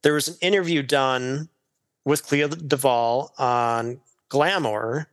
[0.03, 1.47] there was an interview done
[2.03, 5.07] with Clea Duvall on Glamour,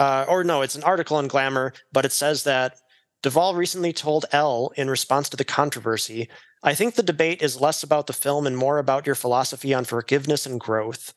[0.00, 2.76] uh, or no, it's an article in Glamour, but it says that
[3.22, 6.28] Duvall recently told Elle in response to the controversy
[6.62, 9.86] I think the debate is less about the film and more about your philosophy on
[9.86, 11.14] forgiveness and growth.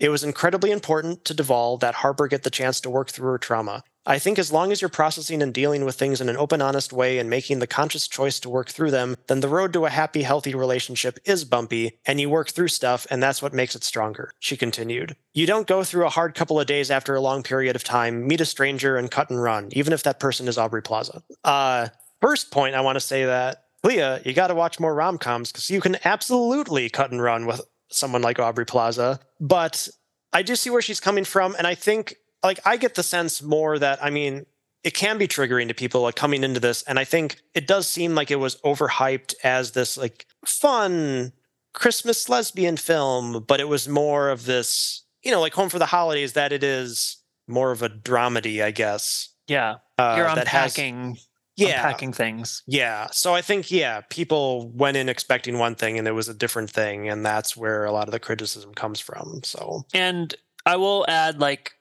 [0.00, 3.38] It was incredibly important to Duvall that Harper get the chance to work through her
[3.38, 3.84] trauma.
[4.06, 6.92] I think as long as you're processing and dealing with things in an open, honest
[6.92, 9.90] way and making the conscious choice to work through them, then the road to a
[9.90, 13.84] happy, healthy relationship is bumpy, and you work through stuff, and that's what makes it
[13.84, 15.16] stronger, she continued.
[15.34, 18.26] You don't go through a hard couple of days after a long period of time,
[18.26, 21.22] meet a stranger, and cut and run, even if that person is Aubrey Plaza.
[21.44, 21.88] Uh,
[22.20, 25.52] first point, I want to say that, Leah, you got to watch more rom coms
[25.52, 27.60] because you can absolutely cut and run with
[27.90, 29.20] someone like Aubrey Plaza.
[29.40, 29.88] But
[30.32, 33.42] I do see where she's coming from, and I think like I get the sense
[33.42, 34.46] more that I mean
[34.82, 37.86] it can be triggering to people like coming into this, and I think it does
[37.88, 41.32] seem like it was overhyped as this like fun
[41.74, 45.86] Christmas lesbian film, but it was more of this you know like Home for the
[45.86, 49.28] Holidays that it is more of a dramedy, I guess.
[49.48, 49.76] yeah.
[49.98, 51.18] Uh, You're that has- unpacking
[51.56, 52.62] yeah, unpacking things.
[52.66, 53.08] yeah.
[53.12, 56.70] So I think yeah, people went in expecting one thing and it was a different
[56.70, 59.40] thing, and that's where a lot of the criticism comes from.
[59.44, 61.72] So And I will add, like,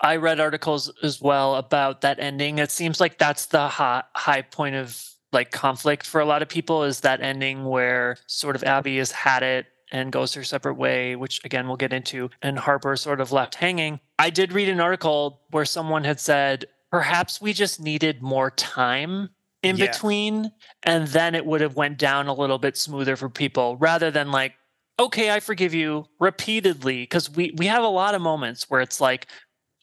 [0.00, 2.58] I read articles as well about that ending.
[2.58, 6.48] It seems like that's the high, high point of like conflict for a lot of
[6.48, 10.74] people is that ending where sort of Abby has had it and goes her separate
[10.74, 14.00] way, which again we'll get into, and Harper sort of left hanging.
[14.18, 19.30] I did read an article where someone had said perhaps we just needed more time
[19.62, 19.86] in Yeah.
[19.86, 20.52] between
[20.84, 24.30] and then it would have went down a little bit smoother for people rather than
[24.30, 24.54] like
[24.98, 29.00] okay i forgive you repeatedly because we we have a lot of moments where it's
[29.00, 29.26] like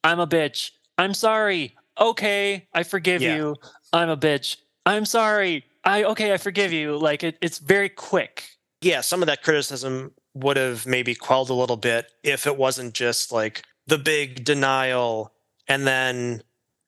[0.04, 0.72] i'm a bitch.
[0.98, 1.76] I'm sorry.
[2.00, 3.36] Okay i forgive Yeah.
[3.36, 3.56] you.
[3.92, 4.58] I'm a bitch.
[4.86, 5.66] I'm sorry.
[5.84, 6.98] I okay i forgive you.
[6.98, 8.44] Like it, it's very quick.
[8.82, 12.94] Yeah, some of that criticism would have maybe quelled a little bit if it wasn't
[12.94, 15.32] just like the big denial
[15.68, 16.42] and then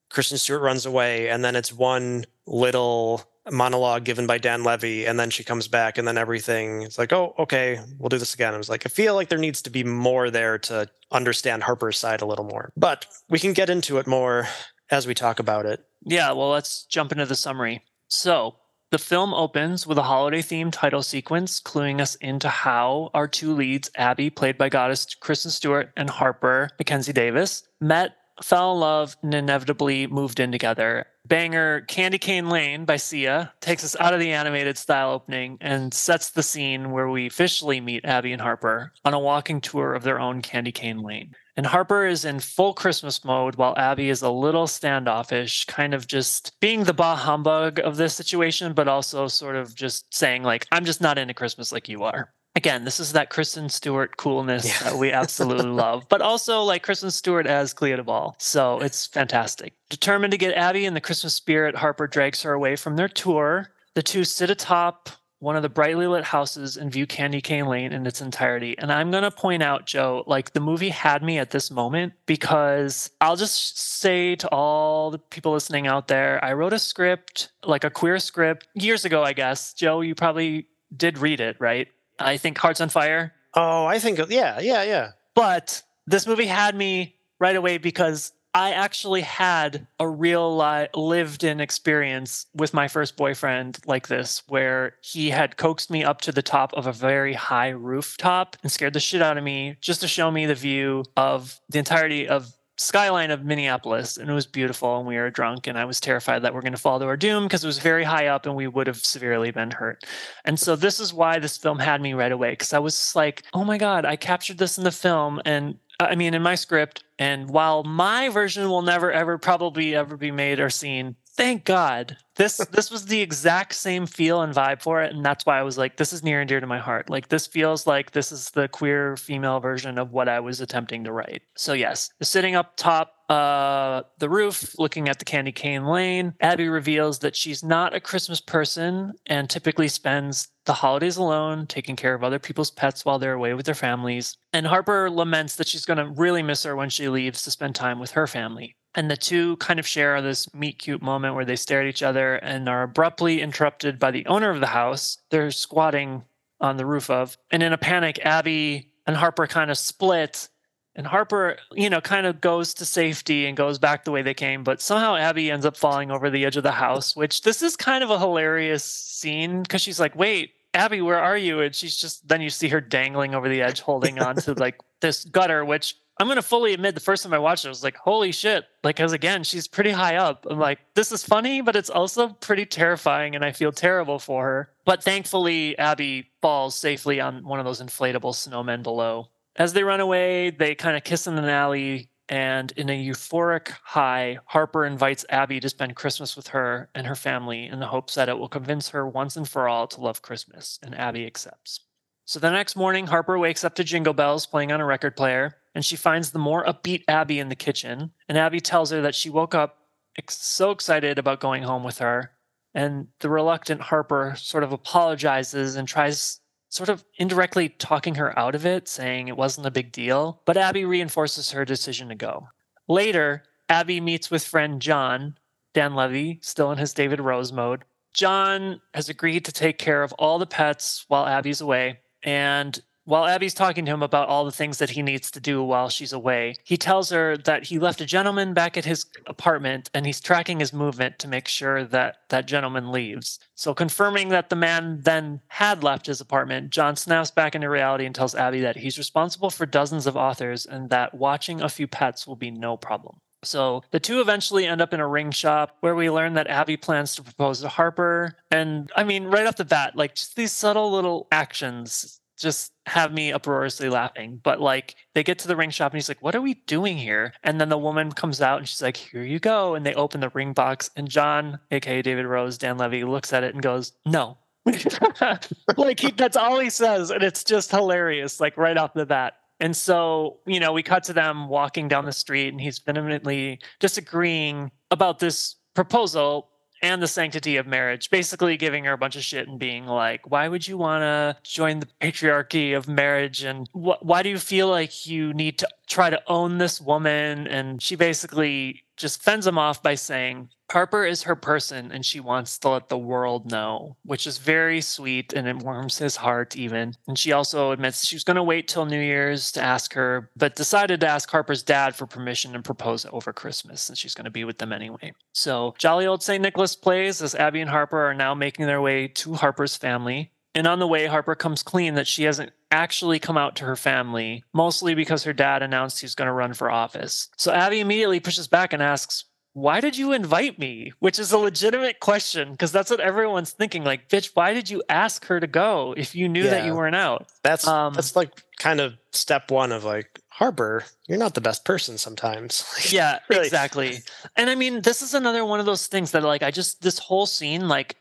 [0.10, 5.20] Kristen Stewart runs away and then it's one little monologue given by Dan Levy and
[5.20, 8.54] then she comes back and then everything it's like, oh, okay, we'll do this again.
[8.54, 11.98] I was like, I feel like there needs to be more there to understand Harper's
[11.98, 12.72] side a little more.
[12.76, 14.48] But we can get into it more
[14.90, 15.86] as we talk about it.
[16.04, 17.84] Yeah, well, let's jump into the summary.
[18.08, 18.56] So,
[18.92, 23.54] the film opens with a holiday themed title sequence, cluing us into how our two
[23.54, 28.12] leads, Abby, played by goddess Kristen Stewart, and Harper, Mackenzie Davis, met,
[28.44, 31.08] fell in love, and inevitably moved in together.
[31.28, 35.92] Banger Candy Cane Lane by Sia takes us out of the animated style opening and
[35.92, 40.04] sets the scene where we officially meet Abby and Harper on a walking tour of
[40.04, 41.32] their own Candy Cane Lane.
[41.58, 46.06] And Harper is in full Christmas mode while Abby is a little standoffish, kind of
[46.06, 50.68] just being the bah humbug of this situation, but also sort of just saying, like,
[50.72, 52.35] I'm just not into Christmas like you are.
[52.56, 54.90] Again, this is that Kristen Stewart coolness Yeah.
[54.92, 58.36] that we absolutely love, but also like Kristen Stewart as Clea Duvall.
[58.40, 59.74] So it's fantastic.
[59.90, 63.72] Determined to get Abby in the Christmas spirit, Harper drags her away from their tour.
[63.94, 67.92] The two sit atop one of the brightly lit houses and view Candy Cane Lane
[67.92, 68.76] in its entirety.
[68.80, 72.14] And I'm going to point out, Joe, like the movie had me at this moment
[72.26, 77.50] because I'll just say to all the people listening out there, I wrote a script,
[77.64, 79.74] like a queer script years ago, I guess.
[79.74, 81.90] Joe, you probably did read it, right?
[82.20, 83.34] I think Hearts on Fire.
[83.54, 85.12] Oh, I think yeah, yeah, yeah.
[85.34, 91.44] But this movie had me right away because I actually had a real li- lived
[91.44, 96.32] in experience with my first boyfriend like this, where he had coaxed me up to
[96.32, 100.00] the top of a very high rooftop and scared the shit out of me just
[100.02, 104.46] to show me the view of the entirety of skyline of Minneapolis and it was
[104.46, 107.06] beautiful and we were drunk and I was terrified that we're going to fall to
[107.06, 110.04] our doom because it was very high up and we would have severely been hurt.
[110.44, 113.16] And so this is why this film had me right away because I was just
[113.16, 116.56] like, "Oh my god, I captured this in the film and I mean in my
[116.56, 121.66] script and while my version will never ever probably ever be made or seen, thank
[121.66, 122.18] God.
[122.36, 125.64] This this was the exact same feel and vibe for it, and that's why I
[125.64, 127.10] was like, this is near and dear to my heart.
[127.10, 131.04] Like this feels like this is the queer female version of what I was attempting
[131.06, 131.44] to write.
[131.56, 136.70] So yes, sitting up top uh the roof looking at the candy cane lane abby
[136.70, 142.14] reveals that she's not a christmas person and typically spends the holidays alone taking care
[142.14, 145.86] of other people's pets while they're away with their families and harper laments that she's
[145.86, 149.12] going to really miss her when she leaves to spend time with her family and
[149.12, 152.36] the two kind of share this meet cute moment where they stare at each other
[152.36, 155.18] and are abruptly interrupted by the owner of the house.
[155.30, 156.24] They're squatting
[156.62, 157.38] on the roof of.
[157.52, 160.48] And in a panic, Abby and Harper kind of split.
[160.96, 164.34] And Harper, you know, kind of goes to safety and goes back the way they
[164.34, 164.64] came.
[164.64, 167.76] But somehow Abby ends up falling over the edge of the house, which this is
[167.76, 171.60] kind of a hilarious scene because she's like, wait, Abby, where are you?
[171.60, 174.80] And she's just, then you see her dangling over the edge, holding on to like
[175.02, 177.84] this gutter, which I'm to fully admit the first time I watched it, I was
[177.84, 178.66] like, holy shit.
[178.84, 180.46] Like, because again, she's pretty high up.
[180.50, 183.36] I'm like, this is funny, but it's also pretty terrifying.
[183.36, 184.70] And I feel terrible for her.
[184.86, 189.28] But thankfully, Abby falls safely on one of those inflatable snowmen below.
[189.58, 192.10] As they run away, they kind of kiss in an alley.
[192.28, 197.16] And in a euphoric high, Harper invites Abby to spend Christmas with her and her
[197.16, 200.22] family in the hopes that it will convince her once and for all to love
[200.22, 200.80] Christmas.
[200.82, 201.82] And Abby accepts.
[202.26, 205.58] So the next morning, Harper wakes up to Jingle Bells playing on a record player,
[205.76, 208.12] and she finds the more upbeat Abby in the kitchen.
[208.30, 209.78] And Abby tells her that she woke up
[210.18, 212.32] ex- so excited about going home with her.
[212.74, 218.56] And the reluctant Harper sort of apologizes and tries, sort of indirectly talking her out
[218.56, 220.42] of it, saying it wasn't a big deal.
[220.46, 222.48] But Abby reinforces her decision to go.
[222.88, 225.38] Later, Abby meets with friend John,
[225.74, 227.84] Dan Levy, still in his David Rose mode.
[228.14, 232.00] John has agreed to take care of all the pets while Abby's away.
[232.24, 235.64] And while Abby's talking to him about all the things that he needs to do
[235.64, 239.90] while she's away, he tells her that he left a gentleman back at his apartment
[239.94, 243.40] and he's tracking his movement to make sure that that gentleman leaves.
[243.54, 248.06] So, confirming that the man then had left his apartment, John snaps back into reality
[248.06, 251.88] and tells Abby that he's responsible for dozens of authors and that watching a few
[251.88, 253.18] pets will be no problem.
[253.44, 256.78] So the two eventually end up in a ring shop where we learn that Abby
[256.78, 258.36] plans to propose to Harper.
[258.50, 263.14] And I mean, right off the bat, like just these subtle little actions just have
[263.14, 264.40] me uproariously laughing.
[264.44, 266.98] But like they get to the ring shop and he's like, What are we doing
[266.98, 267.34] here?
[267.44, 269.76] And then the woman comes out and she's like, Here you go.
[269.76, 270.90] And they open the ring box.
[270.96, 274.38] And John, aka David Rose, Dan Levy, looks at it and goes, No.
[275.78, 277.12] like he, that's all he says.
[277.12, 279.36] And it's just hilarious, like right off the bat.
[279.60, 283.60] And so, you know, we cut to them walking down the street and he's vehemently
[283.80, 286.50] disagreeing about this proposal
[286.86, 290.30] and the sanctity of marriage, basically giving her a bunch of shit and being like,
[290.30, 293.44] why would you want to join the patriarchy of marriage?
[293.44, 297.48] And wh- why do you feel like you need to try to own this woman?
[297.48, 302.20] And she basically just fends him off by saying, Harper is her person and she
[302.20, 306.56] wants to let the world know, which is very sweet and it warms his heart
[306.56, 306.96] even.
[307.08, 310.30] And she also admits she was going to wait till New Year's to ask her,
[310.36, 314.26] but decided to ask Harper's dad for permission and propose over Christmas and she's going
[314.26, 315.14] to be with them anyway.
[315.34, 316.42] So jolly old St.
[316.42, 320.32] Nicholas plays as Abby and Harper are now making their way to Harper's family.
[320.56, 323.76] And on the way, Harper comes clean that she hasn't actually come out to her
[323.76, 327.30] family, mostly because her dad announced he's going to run for office.
[327.38, 329.26] So Abby immediately pushes back and asks,
[329.56, 330.92] why did you invite me?
[331.00, 333.86] Which is a legitimate question because that's what everyone's thinking.
[333.86, 336.96] Like, bitch, why did you ask her to go if you knew that you weren't
[336.96, 337.28] out?
[337.42, 340.84] That's Um, that's like kind of step one of like Harper.
[341.08, 342.66] You're not the best person sometimes.
[342.92, 343.46] Yeah, Really.
[343.46, 344.00] exactly.
[344.36, 347.00] And I mean, this is another one of those things that, like, I just, this
[347.00, 347.96] whole scene, like,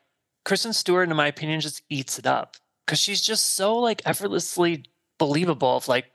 [0.45, 4.85] Kristen Stewart, in my opinion, just eats it up because she's just so, like, effortlessly
[5.19, 5.77] believable.
[5.77, 6.07] Of like,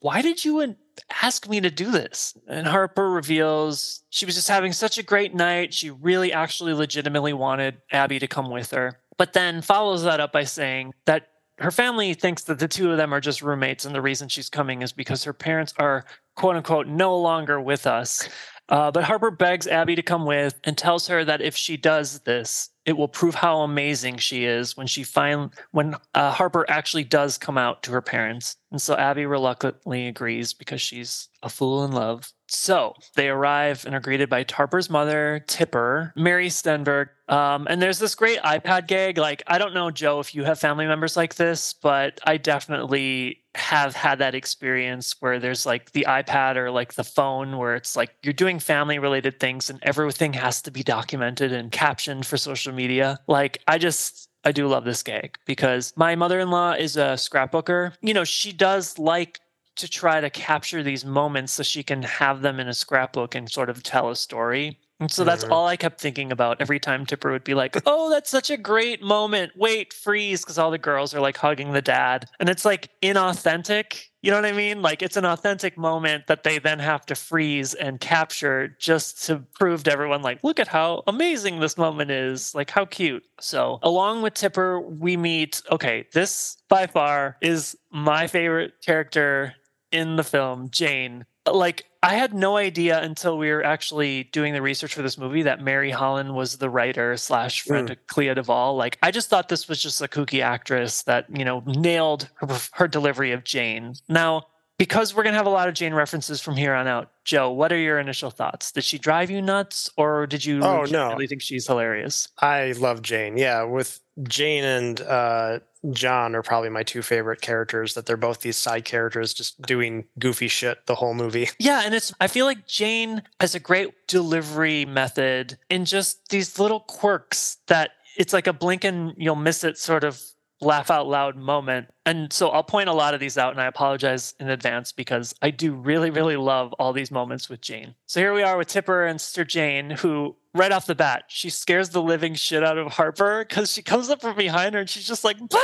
[0.00, 0.76] why did you in-
[1.22, 2.36] ask me to do this?
[2.46, 5.74] And Harper reveals she was just having such a great night.
[5.74, 10.32] She really actually legitimately wanted Abby to come with her, but then follows that up
[10.32, 11.28] by saying that
[11.58, 14.48] her family thinks that the two of them are just roommates, and the reason she's
[14.48, 16.04] coming is because her parents are
[16.36, 18.28] quote unquote no longer with us.
[18.68, 22.20] Uh, but Harper begs Abby to come with and tells her that if she does
[22.20, 27.04] this, it will prove how amazing she is when she find when uh, Harper actually
[27.04, 28.56] does come out to her parents.
[28.70, 32.32] And so Abby reluctantly agrees because she's a fool in love.
[32.48, 37.08] So they arrive and are greeted by Harper's mother, Tipper, Mary Steenburgen.
[37.28, 39.18] Um, and there's this great iPad gag.
[39.18, 43.42] Like, I don't know, Joe, if you have family members like this, but I definitely
[43.54, 47.96] have had that experience where there's like the iPad or like the phone where it's
[47.96, 52.36] like you're doing family related things and everything has to be documented and captioned for
[52.36, 53.18] social media.
[53.26, 57.18] Like, I just, I do love this gag because my mother in law is a
[57.18, 57.92] scrapbooker.
[58.00, 59.40] You know, she does like
[59.76, 63.50] to try to capture these moments so she can have them in a scrapbook and
[63.50, 64.78] sort of tell a story.
[65.00, 68.10] And so that's all I kept thinking about every time Tipper would be like, Oh,
[68.10, 69.52] that's such a great moment.
[69.56, 70.42] Wait, freeze.
[70.42, 72.26] Because all the girls are like hugging the dad.
[72.40, 74.08] And it's like inauthentic.
[74.22, 74.82] You know what I mean?
[74.82, 79.44] Like it's an authentic moment that they then have to freeze and capture just to
[79.54, 82.52] prove to everyone, like, look at how amazing this moment is.
[82.54, 83.22] Like, how cute.
[83.40, 89.54] So, along with Tipper, we meet, okay, this by far is my favorite character
[89.92, 91.24] in the film, Jane.
[91.50, 95.42] Like, I had no idea until we were actually doing the research for this movie
[95.42, 97.68] that Mary Holland was the writer slash hmm.
[97.68, 98.76] friend of Clea Duvall.
[98.76, 102.58] Like, I just thought this was just a kooky actress that, you know, nailed her,
[102.72, 103.94] her delivery of Jane.
[104.08, 104.46] Now,
[104.78, 107.50] because we're going to have a lot of Jane references from here on out, Joe,
[107.50, 108.72] what are your initial thoughts?
[108.72, 111.16] Did she drive you nuts or did you Oh, no.
[111.28, 112.28] think she's hilarious?
[112.38, 113.36] I love Jane.
[113.36, 115.58] Yeah, with Jane and uh,
[115.90, 117.94] John are probably my two favorite characters.
[117.94, 121.48] That they're both these side characters just doing goofy shit the whole movie.
[121.58, 126.58] Yeah, and it's I feel like Jane has a great delivery method in just these
[126.58, 130.20] little quirks that it's like a blink and you'll miss it sort of
[130.60, 131.88] laugh out loud moment.
[132.04, 135.34] And so I'll point a lot of these out and I apologize in advance because
[135.42, 137.94] I do really, really love all these moments with Jane.
[138.06, 141.50] So here we are with Tipper and Sister Jane, who right off the bat, she
[141.50, 144.90] scares the living shit out of Harper because she comes up from behind her and
[144.90, 145.58] she's just like, "Bah!"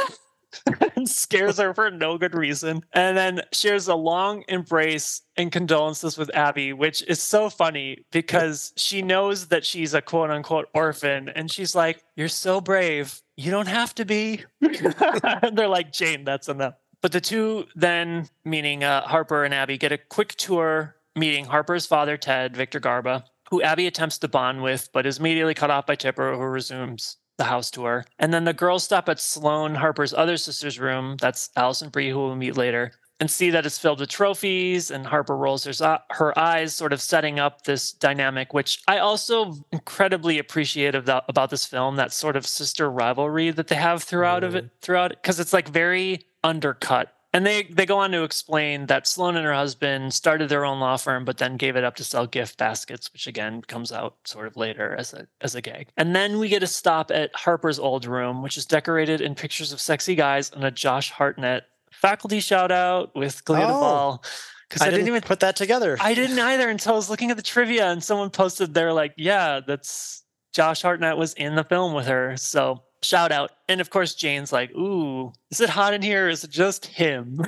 [0.96, 2.82] and scares her for no good reason.
[2.92, 8.72] And then shares a long embrace and condolences with Abby, which is so funny because
[8.76, 11.28] she knows that she's a quote unquote orphan.
[11.28, 13.20] And she's like, You're so brave.
[13.36, 14.44] You don't have to be.
[14.60, 16.74] they're like, Jane, that's enough.
[17.02, 21.86] But the two then, meaning uh, Harper and Abby, get a quick tour meeting Harper's
[21.86, 25.86] father, Ted, Victor Garber, who Abby attempts to bond with, but is immediately cut off
[25.86, 28.04] by Tipper, who resumes the house tour.
[28.18, 31.16] And then the girls stop at Sloane, Harper's other sister's room.
[31.20, 32.92] That's Alison Brie, who we'll meet later.
[33.20, 37.00] And see that it's filled with trophies, and Harper rolls her, her eyes, sort of
[37.00, 41.96] setting up this dynamic, which I also incredibly appreciate the, about this film.
[41.96, 45.68] That sort of sister rivalry that they have throughout of it, throughout because it's like
[45.68, 50.48] very undercut and they they go on to explain that sloane and her husband started
[50.48, 53.60] their own law firm, but then gave it up to sell gift baskets, which again
[53.62, 55.88] comes out sort of later as a as a gag.
[55.96, 59.72] And then we get a stop at Harper's old room, which is decorated in pictures
[59.72, 61.64] of sexy guys and a Josh Hartnett
[62.04, 63.66] faculty shout out with Clea Oh.
[63.66, 64.24] Duvall.
[64.68, 65.96] Because I, didn't even put that together.
[66.00, 69.14] I didn't either until I was looking at the trivia and someone posted there like,
[69.16, 72.36] yeah, that's Josh Hartnett was in the film with her.
[72.36, 73.52] So shout out.
[73.68, 76.26] And of course, Jane's like, ooh, is it hot in here?
[76.26, 77.40] Or is it just him?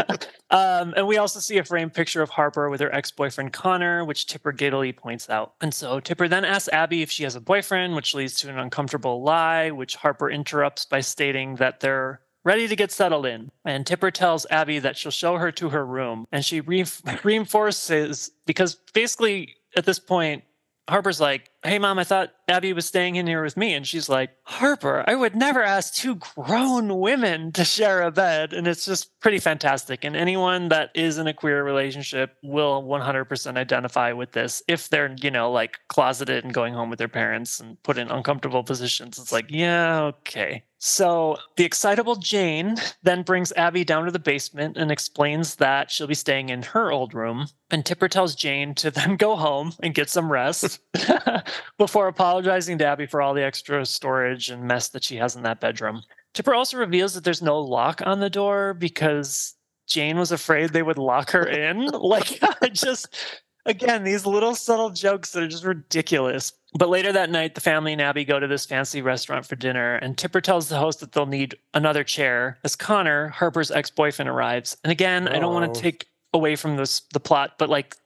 [0.50, 4.26] um, and we also see a framed picture of Harper with her ex-boyfriend Connor, which
[4.26, 5.54] Tipper giddily points out.
[5.60, 8.58] And so Tipper then asks Abby if she has a boyfriend, which leads to an
[8.58, 13.50] uncomfortable lie, which Harper interrupts by stating that they're ready to get settled in.
[13.64, 16.26] And Tipper tells Abby that she'll show her to her room.
[16.30, 16.84] And she re-
[17.24, 20.44] reinforces, because basically at this point,
[20.88, 23.72] Harper's like, Hey, mom, I thought Abby was staying in here with me.
[23.72, 28.52] And she's like, Harper, I would never ask two grown women to share a bed.
[28.52, 30.04] And it's just pretty fantastic.
[30.04, 34.62] And anyone that is in a queer relationship will 100% identify with this.
[34.68, 38.10] If they're, you know, like closeted and going home with their parents and put in
[38.10, 40.64] uncomfortable positions, it's like, yeah, okay.
[40.86, 46.06] So the excitable Jane then brings Abby down to the basement and explains that she'll
[46.06, 47.46] be staying in her old room.
[47.70, 50.80] And Tipper tells Jane to then go home and get some rest
[51.78, 55.42] before apologizing to Abby for all the extra storage and mess that she has in
[55.44, 56.02] that bedroom.
[56.34, 59.54] Tipper also reveals that there's no lock on the door because
[59.86, 61.86] Jane was afraid they would lock her in.
[61.92, 66.52] like, just, again, these little subtle jokes that are just ridiculous.
[66.76, 69.94] But later that night, the family and Abby go to this fancy restaurant for dinner,
[69.96, 74.28] and Tipper tells the host that they'll need another chair as Connor, Harper's ex boyfriend,
[74.28, 74.76] arrives.
[74.82, 75.72] And again, I don't want Oh.
[75.74, 77.96] to take away from this the plot, but like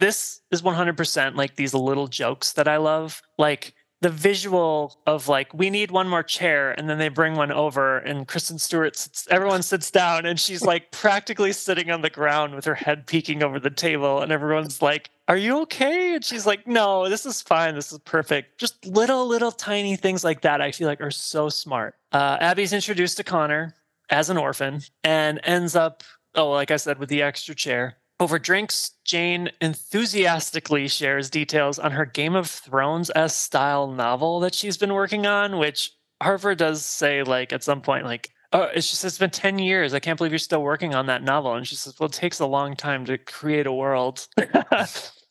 [0.00, 3.22] this is 100% like these little jokes that I love.
[3.38, 7.50] Like the visual of like we need one more chair and then they bring one
[7.50, 12.10] over and Kristen Stewart sits everyone sits down and she's like practically sitting on the
[12.10, 16.14] ground with her head peeking over the table and everyone's like are you okay?
[16.14, 18.58] And she's like no this is fine this is perfect.
[18.58, 21.94] Just little little tiny things like that I feel like are so smart.
[22.12, 23.74] Uh, Abby's introduced to Connor
[24.10, 26.02] as an orphan and ends up
[26.36, 27.96] Oh, like I said, with the extra chair.
[28.18, 34.54] Over drinks, Jane enthusiastically shares details on her Game of Thrones S style novel that
[34.54, 35.92] she's been working on, which
[36.22, 39.92] Harper does say, like, at some point, like, oh, it's just, it's been 10 years.
[39.92, 41.54] I can't believe you're still working on that novel.
[41.54, 44.26] And she says, well, it takes a long time to create a world.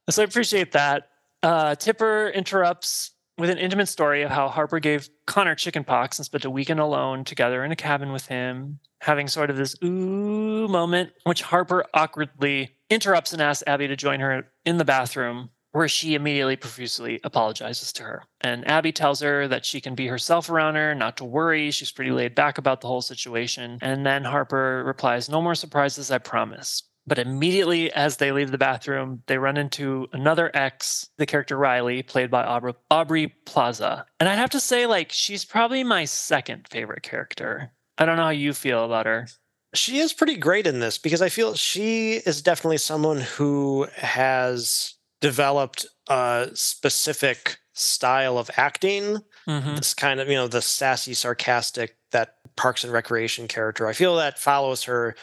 [0.09, 1.09] so I appreciate that.
[1.41, 6.45] Uh, Tipper interrupts with an intimate story of how Harper gave Connor chickenpox and spent
[6.45, 11.11] a weekend alone together in a cabin with him, having sort of this ooh moment,
[11.23, 16.15] which Harper awkwardly interrupts and asks Abby to join her in the bathroom, where she
[16.15, 18.23] immediately profusely apologizes to her.
[18.39, 21.71] And Abby tells her that she can be herself around her, not to worry.
[21.71, 23.79] She's pretty laid back about the whole situation.
[23.81, 26.83] And then Harper replies, No more surprises, I promise.
[27.07, 32.01] But immediately as they leave the bathroom, they run into another ex, the character Riley,
[32.01, 34.05] played by Aubrey, Aubrey Plaza.
[34.19, 37.71] And I'd have to say, like, she's probably my second favorite character.
[37.97, 39.27] I don't know how you feel about her.
[39.75, 44.95] She is pretty great in this because I feel she is definitely someone who has
[45.21, 49.19] developed a specific style of acting.
[49.47, 49.75] Mhm.
[49.75, 53.85] This kind of, you know, the sassy, sarcastic, that Parks and Recreation character.
[53.87, 55.15] I feel that follows her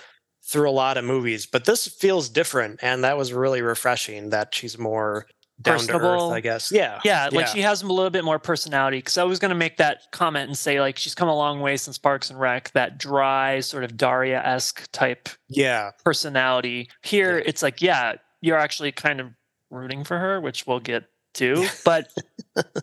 [0.52, 2.78] through a lot of movies, but this feels different.
[2.82, 5.26] And that was really refreshing that she's more
[5.60, 6.70] down to earth, I guess.
[6.70, 7.00] Yeah.
[7.04, 8.98] Yeah, like she has a little bit more personality.
[8.98, 11.60] Because I was going to make that comment and say, like, she's come a long
[11.60, 15.90] way since Parks and Rec, that dry, sort of Daria esque type Yeah.
[16.04, 16.88] personality.
[17.02, 17.44] Here, Yeah.
[17.46, 19.28] it's like, yeah, you're actually kind of
[19.70, 21.66] rooting for her, which we'll get to.
[21.84, 22.12] But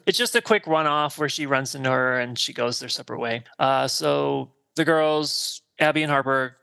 [0.08, 2.90] it's just a quick run off where she runs into her and she goes their
[2.90, 3.44] separate way.
[3.60, 6.56] Uh, so the girls, Abby and Harper,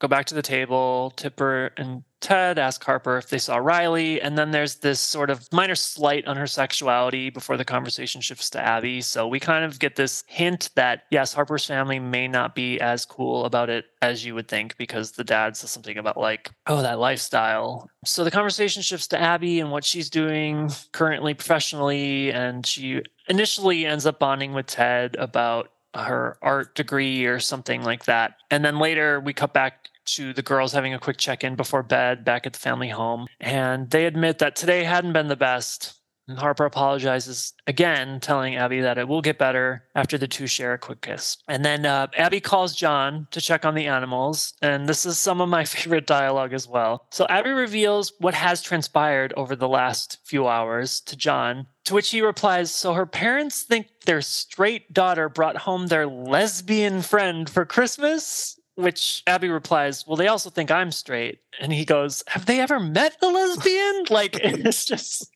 [0.00, 1.12] go back to the table.
[1.16, 4.20] Tipper and Ted ask Harper if they saw Riley.
[4.20, 8.48] And then there's this sort of minor slight on her sexuality before the conversation shifts
[8.50, 9.02] to Abby.
[9.02, 13.04] So we kind of get this hint that, yes, Harper's family may not be as
[13.04, 16.80] cool about it as you would think because the dad says something about, like, oh,
[16.80, 17.90] that lifestyle.
[18.06, 22.32] So the conversation shifts to Abby and what she's doing currently professionally.
[22.32, 28.04] And she initially ends up bonding with Ted about her art degree or something like
[28.04, 28.34] that.
[28.50, 31.82] And then later we cut back to the girls having a quick check in before
[31.82, 33.26] bed back at the family home.
[33.40, 35.94] And they admit that today hadn't been the best.
[36.26, 40.72] And Harper apologizes again, telling Abby that it will get better after the two share
[40.72, 41.36] a quick kiss.
[41.48, 44.54] And then uh, Abby calls John to check on the animals.
[44.62, 47.06] And this is some of my favorite dialogue as well.
[47.10, 52.10] So Abby reveals what has transpired over the last few hours to John, to which
[52.10, 57.64] he replies So her parents think their straight daughter brought home their lesbian friend for
[57.64, 58.58] Christmas?
[58.76, 61.38] Which Abby replies, Well, they also think I'm straight.
[61.60, 64.04] And he goes, Have they ever met a lesbian?
[64.10, 65.30] like, it's just.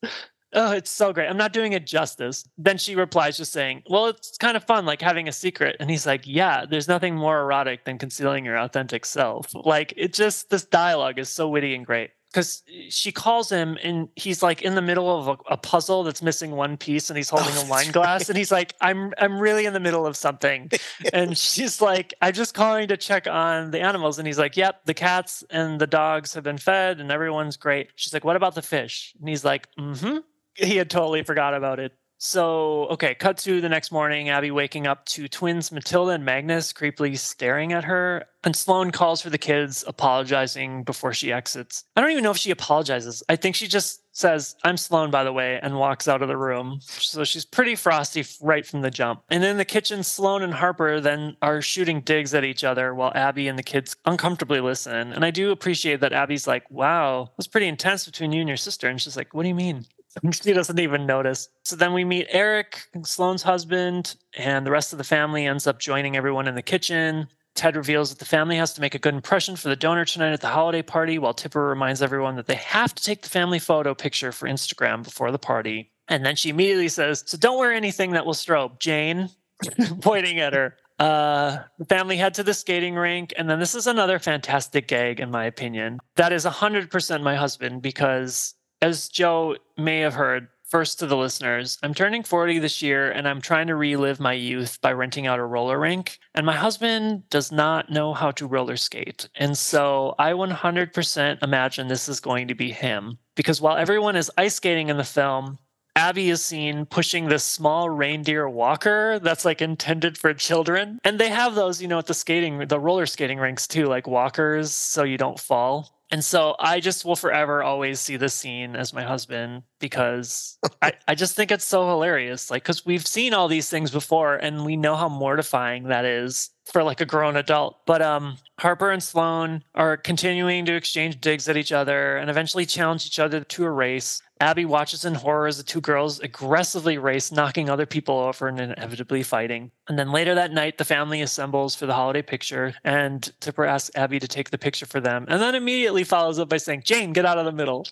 [0.55, 1.29] Oh, it's so great.
[1.29, 2.49] I'm not doing it justice.
[2.57, 5.77] Then she replies, just saying, Well, it's kind of fun, like having a secret.
[5.79, 9.53] And he's like, Yeah, there's nothing more erotic than concealing your authentic self.
[9.55, 12.11] Like, it just, this dialogue is so witty and great.
[12.31, 16.21] Because she calls him and he's like in the middle of a, a puzzle that's
[16.21, 19.41] missing one piece and he's holding Oh, a wine glass and he's like, I'm I'm
[19.41, 20.71] really in the middle of something.
[21.15, 24.19] and she's like, I'm just calling to check on the animals.
[24.19, 27.89] And he's like, Yep, the cats and the dogs have been fed and everyone's great.
[27.95, 29.15] She's like, What about the fish?
[29.19, 30.19] And he's like, Mm-hmm
[30.59, 31.93] he had totally forgot about it.
[32.21, 36.73] So, okay, cut to the next morning, Abby waking up to twins Matilda and Magnus
[36.73, 38.25] creepily staring at her.
[38.43, 41.85] And Sloane calls for the kids, apologizing before she exits.
[41.95, 43.23] I don't even know if she apologizes.
[43.29, 46.37] I think she just says, I'm Sloane, by the way, and walks out of the
[46.37, 46.81] room.
[46.83, 49.23] So she's pretty frosty right from the jump.
[49.31, 53.13] And in the kitchen, Sloane and Harper then are shooting digs at each other while
[53.15, 55.13] Abby and the kids uncomfortably listen.
[55.13, 58.57] And I do appreciate that Abby's like, wow, was pretty intense between you and your
[58.57, 58.89] sister.
[58.89, 59.87] And she's like, what do you mean?
[60.33, 61.49] She doesn't even notice.
[61.65, 65.79] So then we meet Eric, Sloane's husband, and the rest of the family ends up
[65.79, 67.29] joining everyone in the kitchen.
[67.55, 70.33] Ted reveals that the family has to make a good impression for the donor tonight
[70.33, 73.59] at the holiday party, while Tipper reminds everyone that they have to take the family
[73.59, 75.91] photo picture for Instagram before the party.
[76.07, 79.29] And then she immediately says, So don't wear anything that will strobe, Jane,
[80.01, 80.77] pointing at her.
[80.99, 85.21] Uh, the family head to the skating rink, and then this is another fantastic gag,
[85.21, 85.99] in my opinion.
[86.17, 91.79] That is 100% my husband because as Joe may have heard, first to the listeners,
[91.83, 95.39] I'm turning 40 this year and I'm trying to relive my youth by renting out
[95.39, 96.19] a roller rink.
[96.35, 99.29] And my husband does not know how to roller skate.
[99.37, 103.19] And so I 100% imagine this is going to be him.
[103.35, 105.59] Because while everyone is ice skating in the film,
[105.97, 111.01] Abby is seen pushing this small reindeer walker that's like intended for children.
[111.03, 114.07] And they have those, you know, at the skating, the roller skating rinks too, like
[114.07, 115.98] walkers so you don't fall.
[116.11, 120.95] And so I just will forever always see this scene as my husband because I,
[121.09, 122.51] I just think it's so hilarious.
[122.51, 126.51] Like, because we've seen all these things before and we know how mortifying that is
[126.65, 127.77] for like a grown adult.
[127.87, 132.67] But um, Harper and Sloane are continuing to exchange digs at each other and eventually
[132.67, 134.23] challenge each other to a race.
[134.41, 138.61] Abby watches in horror as the two girls aggressively race, knocking other people over and
[138.61, 139.71] inevitably fighting.
[139.89, 143.91] And then later that night, the family assembles for the holiday picture, and Tipper asks
[143.95, 147.13] Abby to take the picture for them, and then immediately follows up by saying, Jane,
[147.13, 147.87] get out of the middle.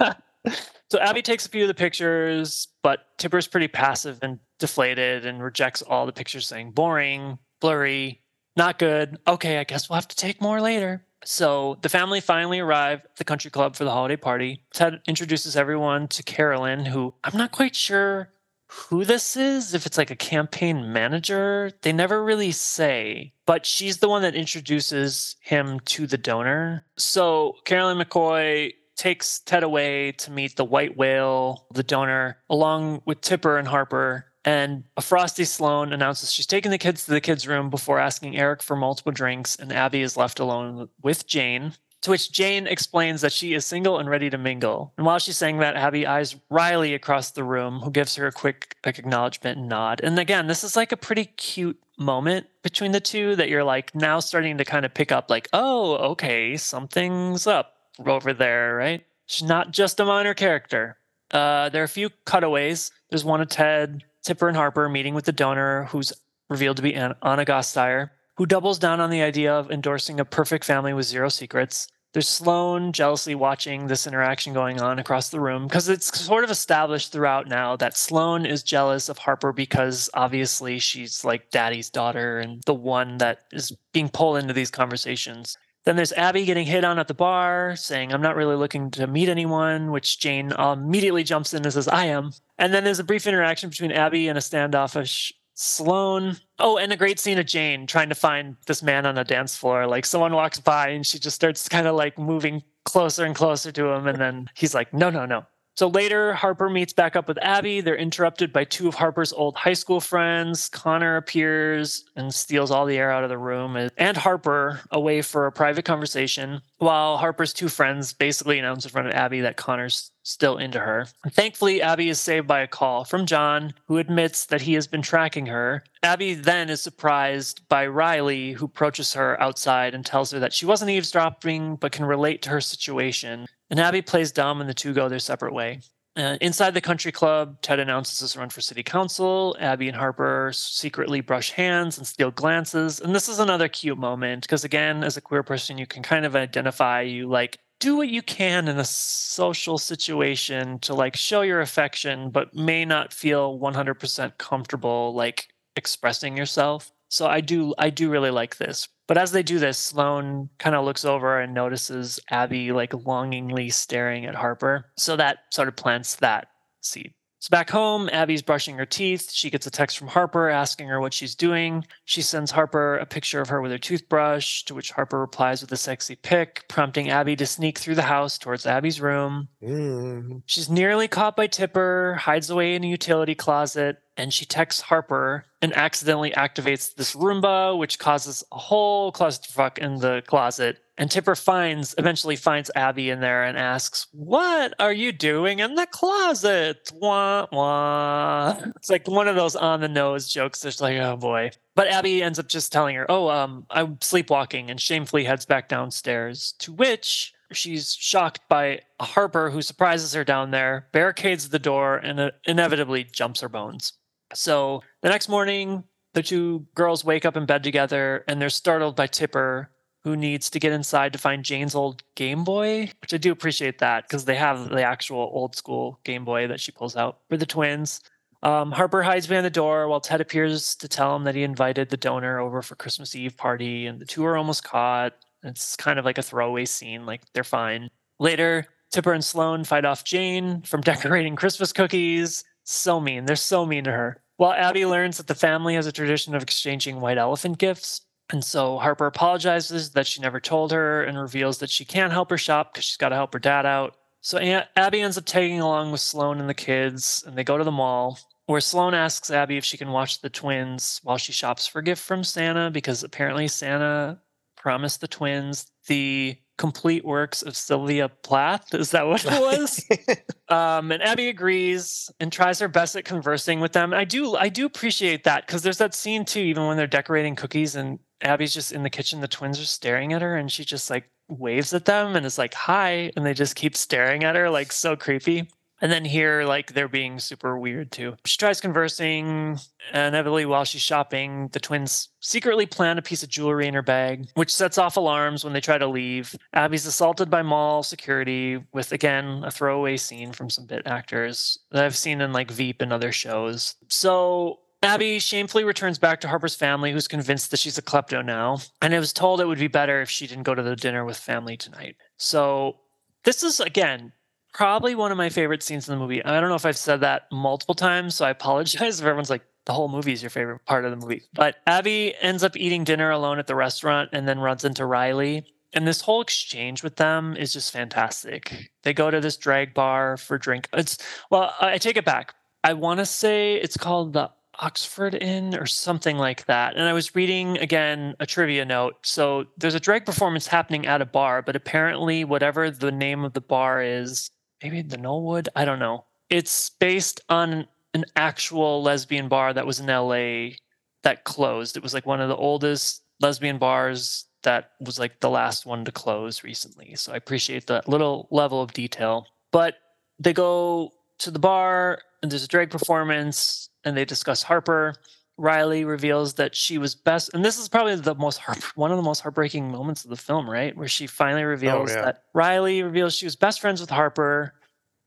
[0.90, 5.42] so Abby takes a few of the pictures, but Tipper's pretty passive and deflated and
[5.42, 8.22] rejects all the pictures, saying, boring, blurry,
[8.56, 9.18] not good.
[9.26, 11.04] Okay, I guess we'll have to take more later.
[11.24, 14.62] So the family finally arrive at the country club for the holiday party.
[14.72, 18.30] Ted introduces everyone to Carolyn, who I'm not quite sure
[18.72, 21.72] who this is, if it's like a campaign manager.
[21.82, 26.86] They never really say, but she's the one that introduces him to the donor.
[26.96, 33.20] So Carolyn McCoy takes Ted away to meet the white whale, the donor, along with
[33.20, 37.46] Tipper and Harper and a frosty Sloane announces she's taking the kids to the kids'
[37.46, 41.74] room before asking Eric for multiple drinks, and Abby is left alone with Jane.
[42.02, 44.92] To which Jane explains that she is single and ready to mingle.
[44.96, 48.32] And while she's saying that, Abby eyes Riley across the room, who gives her a
[48.32, 50.00] quick like, acknowledgement and nod.
[50.02, 53.94] And again, this is like a pretty cute moment between the two that you're like
[53.94, 57.74] now starting to kind of pick up, like, oh, okay, something's up
[58.04, 59.06] over there, right?
[59.26, 60.96] She's not just a minor character.
[61.30, 62.90] Uh, there are a few cutaways.
[63.10, 66.12] There's one of Ted Tipper and Harper meeting with the donor, who's
[66.48, 70.64] revealed to be Ana Gasteyer, who doubles down on the idea of endorsing a perfect
[70.64, 71.88] family with zero secrets.
[72.12, 76.50] There's Sloane jealously watching this interaction going on across the room because it's sort of
[76.50, 82.38] established throughout now that Sloane is jealous of Harper because obviously she's like daddy's daughter
[82.38, 85.56] and the one that is being pulled into these conversations.
[85.84, 89.06] Then there's Abby getting hit on at the bar, saying, I'm not really looking to
[89.06, 92.32] meet anyone, which Jane immediately jumps in and says, I am.
[92.58, 96.36] And then there's a brief interaction between Abby and a standoffish Sloane.
[96.58, 99.56] Oh, and a great scene of Jane trying to find this man on a dance
[99.56, 99.86] floor.
[99.86, 103.70] Like someone walks by and she just starts kind of like moving closer and closer
[103.72, 104.06] to him.
[104.06, 105.44] And then he's like, no, no, no.
[105.74, 107.80] So later, Harper meets back up with Abby.
[107.80, 110.68] They're interrupted by two of Harper's old high school friends.
[110.68, 115.46] Connor appears and steals all the air out of the room, and Harper away for
[115.46, 120.10] a private conversation, while Harper's two friends basically announce in front of Abby that Connor's
[120.24, 121.06] still into her.
[121.30, 125.02] Thankfully, Abby is saved by a call from John, who admits that he has been
[125.02, 125.82] tracking her.
[126.02, 130.66] Abby then is surprised by Riley, who approaches her outside and tells her that she
[130.66, 133.46] wasn't eavesdropping but can relate to her situation.
[133.72, 135.80] And Abby plays dumb, and the two go their separate way.
[136.14, 139.56] Uh, inside the country club, Ted announces his run for city council.
[139.58, 143.00] Abby and Harper secretly brush hands and steal glances.
[143.00, 146.26] And this is another cute moment because, again, as a queer person, you can kind
[146.26, 151.40] of identify you like do what you can in a social situation to like show
[151.40, 156.92] your affection, but may not feel 100% comfortable like expressing yourself.
[157.12, 158.88] So I do I do really like this.
[159.06, 163.68] But as they do this, Sloane kind of looks over and notices Abby like longingly
[163.68, 164.86] staring at Harper.
[164.96, 166.48] So that sort of plants that
[166.80, 167.12] seed.
[167.42, 169.30] So back home, Abby's brushing her teeth.
[169.30, 171.84] She gets a text from Harper asking her what she's doing.
[172.04, 175.72] She sends Harper a picture of her with her toothbrush, to which Harper replies with
[175.72, 179.48] a sexy pic, prompting Abby to sneak through the house towards Abby's room.
[179.60, 180.42] Mm.
[180.46, 185.44] She's nearly caught by Tipper, hides away in a utility closet, and she texts Harper
[185.60, 190.78] and accidentally activates this Roomba, which causes a whole clusterfuck in the closet.
[190.98, 195.74] And Tipper finds eventually finds Abby in there and asks, "What are you doing in
[195.74, 198.56] the closet?" Wah wah.
[198.76, 200.64] It's like one of those on the nose jokes.
[200.64, 201.50] It's like, oh boy.
[201.74, 205.68] But Abby ends up just telling her, "Oh, um, I'm sleepwalking," and shamefully heads back
[205.68, 206.52] downstairs.
[206.58, 212.32] To which she's shocked by Harper, who surprises her down there, barricades the door, and
[212.44, 213.94] inevitably jumps her bones.
[214.34, 218.96] So the next morning, the two girls wake up in bed together, and they're startled
[218.96, 219.70] by Tipper
[220.04, 223.78] who needs to get inside to find Jane's old Game Boy, which I do appreciate
[223.78, 227.36] that because they have the actual old school Game Boy that she pulls out for
[227.36, 228.00] the twins.
[228.42, 231.88] Um, Harper hides behind the door while Ted appears to tell him that he invited
[231.88, 235.12] the donor over for Christmas Eve party, and the two are almost caught.
[235.44, 237.88] It's kind of like a throwaway scene, like they're fine.
[238.18, 242.42] Later, Tipper and Sloane fight off Jane from decorating Christmas cookies.
[242.64, 243.24] So mean.
[243.24, 244.21] They're so mean to her.
[244.36, 248.44] While Abby learns that the family has a tradition of exchanging white elephant gifts, and
[248.44, 252.38] so Harper apologizes that she never told her and reveals that she can't help her
[252.38, 253.96] shop because she's got to help her dad out.
[254.20, 254.38] So
[254.76, 257.70] Abby ends up tagging along with Sloane and the kids, and they go to the
[257.70, 261.82] mall where Sloane asks Abby if she can watch the twins while she shops for
[261.82, 264.20] gift from Santa because apparently Santa
[264.56, 268.72] promised the twins the complete works of Sylvia Plath.
[268.72, 269.84] Is that what it was?
[270.48, 273.92] um, and Abby agrees and tries her best at conversing with them.
[273.92, 277.34] I do, I do appreciate that because there's that scene too, even when they're decorating
[277.34, 280.64] cookies and Abby's just in the kitchen, the twins are staring at her, and she
[280.64, 284.36] just like waves at them and is like, "Hi," and they just keep staring at
[284.36, 285.48] her, like so creepy.
[285.82, 288.14] And then here, like they're being super weird too.
[288.24, 289.58] She tries conversing,
[289.92, 293.82] and inevitably, while she's shopping, the twins secretly plant a piece of jewelry in her
[293.82, 296.36] bag, which sets off alarms when they try to leave.
[296.54, 301.84] Abby's assaulted by mall security with, again, a throwaway scene from some bit actors that
[301.84, 303.74] I've seen in like Veep and other shows.
[303.88, 308.58] So Abby shamefully returns back to Harper's family, who's convinced that she's a klepto now,
[308.80, 311.04] and it was told it would be better if she didn't go to the dinner
[311.04, 311.96] with family tonight.
[312.18, 312.76] So,
[313.24, 314.12] this is, again,
[314.52, 316.24] probably one of my favorite scenes in the movie.
[316.24, 319.42] I don't know if I've said that multiple times, so I apologize if everyone's like,
[319.64, 321.22] the whole movie is your favorite part of the movie.
[321.34, 325.46] But Abby ends up eating dinner alone at the restaurant and then runs into Riley.
[325.72, 328.70] And this whole exchange with them is just fantastic.
[328.82, 330.68] They go to this drag bar for drink.
[330.72, 330.98] It's
[331.30, 332.34] well, I take it back.
[332.64, 336.76] I want to say it's called the Oxford Inn or something like that.
[336.76, 338.96] And I was reading again a trivia note.
[339.02, 343.32] So there's a drag performance happening at a bar, but apparently, whatever the name of
[343.32, 344.30] the bar is,
[344.62, 346.04] maybe the Knollwood, I don't know.
[346.30, 350.56] It's based on an actual lesbian bar that was in LA
[351.02, 351.76] that closed.
[351.76, 355.84] It was like one of the oldest lesbian bars that was like the last one
[355.84, 356.94] to close recently.
[356.96, 359.26] So I appreciate that little level of detail.
[359.52, 359.76] But
[360.18, 364.94] they go to the bar and there's a drag performance and they discuss Harper.
[365.38, 368.96] Riley reveals that she was best, and this is probably the most heart, one of
[368.96, 370.76] the most heartbreaking moments of the film, right?
[370.76, 372.02] Where she finally oh, reveals yeah.
[372.02, 374.54] that Riley reveals she was best friends with Harper,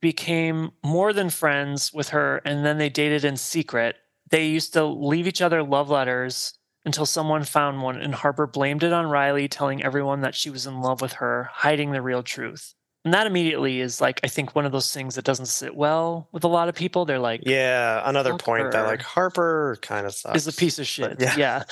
[0.01, 3.95] became more than friends with her, and then they dated in secret.
[4.29, 6.53] They used to leave each other love letters
[6.85, 10.67] until someone found one, and Harper blamed it on Riley, telling everyone that she was
[10.67, 12.75] in love with her, hiding the real truth.
[13.05, 16.27] And that immediately is like, I think, one of those things that doesn't sit well
[16.31, 17.05] with a lot of people.
[17.05, 20.35] They're like, yeah, another Fuck point that like Harper kind of sucks.
[20.35, 21.11] is a piece of shit.
[21.11, 21.35] But yeah.
[21.37, 21.63] yeah.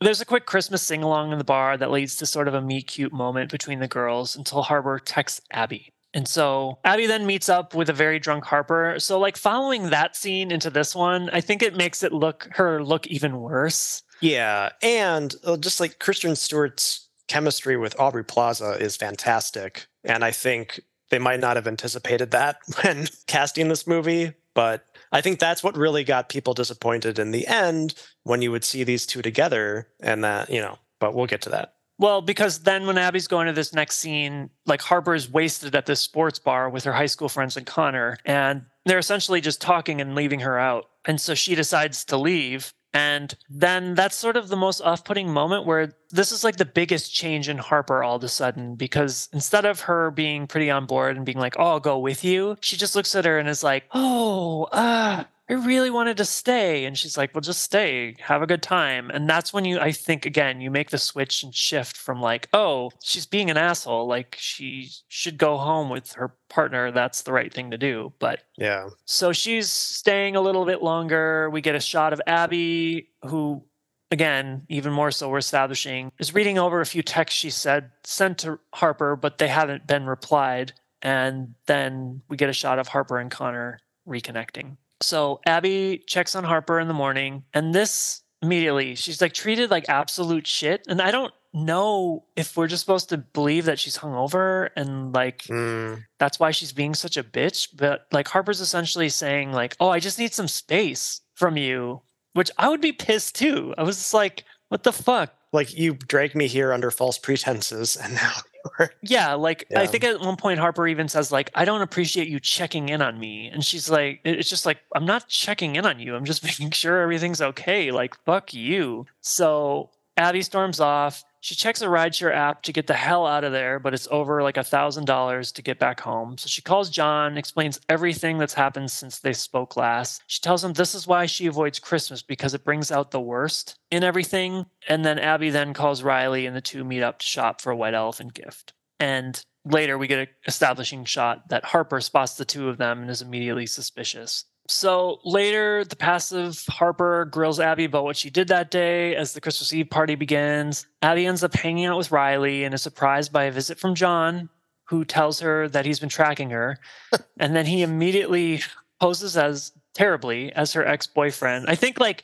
[0.00, 2.62] There's a quick Christmas sing along in the bar that leads to sort of a
[2.62, 5.92] meet cute moment between the girls until Harper texts Abby.
[6.14, 8.94] And so Abby then meets up with a very drunk Harper.
[8.98, 12.82] So like following that scene into this one, I think it makes it look her
[12.82, 14.02] look even worse.
[14.20, 20.30] Yeah, and uh, just like Kristen Stewart's chemistry with Aubrey Plaza is fantastic, and I
[20.30, 20.80] think
[21.10, 25.76] they might not have anticipated that when casting this movie, but I think that's what
[25.76, 30.24] really got people disappointed in the end when you would see these two together, and
[30.24, 30.78] that you know.
[30.98, 31.74] But we'll get to that.
[31.98, 36.00] Well, because then when Abby's going to this next scene, like Harper's wasted at this
[36.00, 40.14] sports bar with her high school friends and Connor, and they're essentially just talking and
[40.14, 40.86] leaving her out.
[41.04, 42.72] And so she decides to leave.
[42.92, 46.64] And then that's sort of the most off putting moment where this is like the
[46.64, 50.86] biggest change in Harper all of a sudden because instead of her being pretty on
[50.86, 53.48] board and being like, oh, I'll go with you, she just looks at her and
[53.48, 55.26] is like, oh, ah.
[55.50, 56.84] I really wanted to stay.
[56.84, 59.10] And she's like, well, just stay, have a good time.
[59.10, 62.48] And that's when you, I think, again, you make the switch and shift from like,
[62.52, 64.06] oh, she's being an asshole.
[64.06, 66.92] Like she should go home with her partner.
[66.92, 68.12] That's the right thing to do.
[68.20, 71.50] But Yeah, so she's staying a little bit longer.
[71.50, 73.64] We get a shot of Abby, who,
[74.12, 78.38] again, even more so, we're establishing, is reading over a few texts she said sent
[78.38, 80.74] to Harper, but they haven't been replied.
[81.02, 84.76] And then we get a shot of Harper and Connor reconnecting.
[85.00, 89.88] So Abby checks on Harper in the morning, and this immediately, she's like treated like
[89.88, 90.82] absolute shit.
[90.88, 95.42] And I don't know if we're just supposed to believe that she's hungover and like
[95.44, 97.68] Mm, that's why she's being such a bitch.
[97.76, 102.02] But like Harper's essentially saying, like, oh, I just need some space from you,
[102.34, 103.74] which I would be pissed too.
[103.76, 105.34] I was just like, what the fuck?
[105.52, 108.32] like you dragged me here under false pretenses, and now
[109.02, 112.40] Yeah, like I think at one point Harper even says, like, I don't appreciate you
[112.40, 113.48] checking in on me.
[113.48, 116.14] And she's like, it's just like, I'm not checking in on you.
[116.14, 117.90] I'm just making sure everything's okay.
[117.90, 119.06] Like, fuck you.
[119.20, 121.24] So Abby storms off.
[121.42, 124.42] She checks a rideshare app to get the hell out of there, but it's over
[124.42, 126.36] like a thousand dollars to get back home.
[126.36, 130.22] So she calls John, explains everything that's happened since they spoke last.
[130.26, 133.74] She tells him this is why she avoids Christmas because it brings out the worst
[133.90, 134.66] in everything.
[134.86, 137.76] And then Abby then calls Riley, and the two meet up to shop for a
[137.76, 138.74] white elephant gift.
[138.98, 143.10] And later we get an establishing shot that Harper spots the two of them and
[143.10, 144.44] is immediately suspicious.
[144.70, 149.40] So later, the passive Harper grills Abby about what she did that day as the
[149.40, 150.86] Christmas Eve party begins.
[151.02, 154.48] Abby ends up hanging out with Riley and is surprised by a visit from John,
[154.84, 156.78] who tells her that he's been tracking her.
[157.40, 158.62] and then he immediately
[159.00, 161.66] poses as terribly as her ex boyfriend.
[161.68, 162.22] I think, like,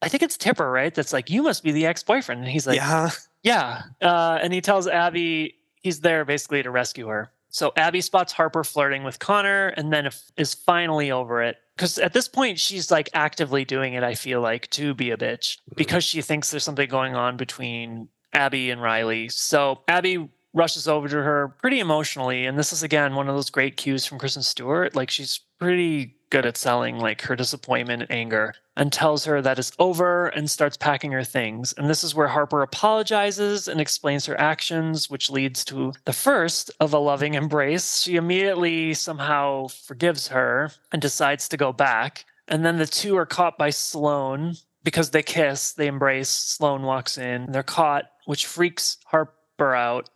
[0.00, 0.94] I think it's Tipper, right?
[0.94, 2.42] That's like, you must be the ex boyfriend.
[2.42, 3.10] And he's like, yeah.
[3.42, 3.82] yeah.
[4.00, 7.32] Uh, and he tells Abby he's there basically to rescue her.
[7.50, 11.56] So Abby spots Harper flirting with Connor and then is finally over it.
[11.76, 15.16] Because at this point, she's like actively doing it, I feel like, to be a
[15.16, 15.74] bitch mm-hmm.
[15.76, 19.28] because she thinks there's something going on between Abby and Riley.
[19.28, 22.46] So Abby rushes over to her pretty emotionally.
[22.46, 24.96] And this is, again, one of those great cues from Kristen Stewart.
[24.96, 29.58] Like, she's pretty good at selling like her disappointment and anger and tells her that
[29.58, 31.72] it's over and starts packing her things.
[31.72, 36.70] And this is where Harper apologizes and explains her actions, which leads to the first
[36.78, 38.00] of a loving embrace.
[38.00, 42.24] She immediately somehow forgives her and decides to go back.
[42.46, 44.54] And then the two are caught by Sloane
[44.84, 46.30] because they kiss, they embrace.
[46.30, 50.08] Sloane walks in, they're caught, which freaks Harper out.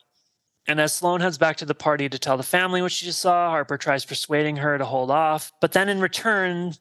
[0.69, 3.21] And as Sloane heads back to the party to tell the family what she just
[3.21, 6.75] saw, Harper tries persuading her to hold off, but then in return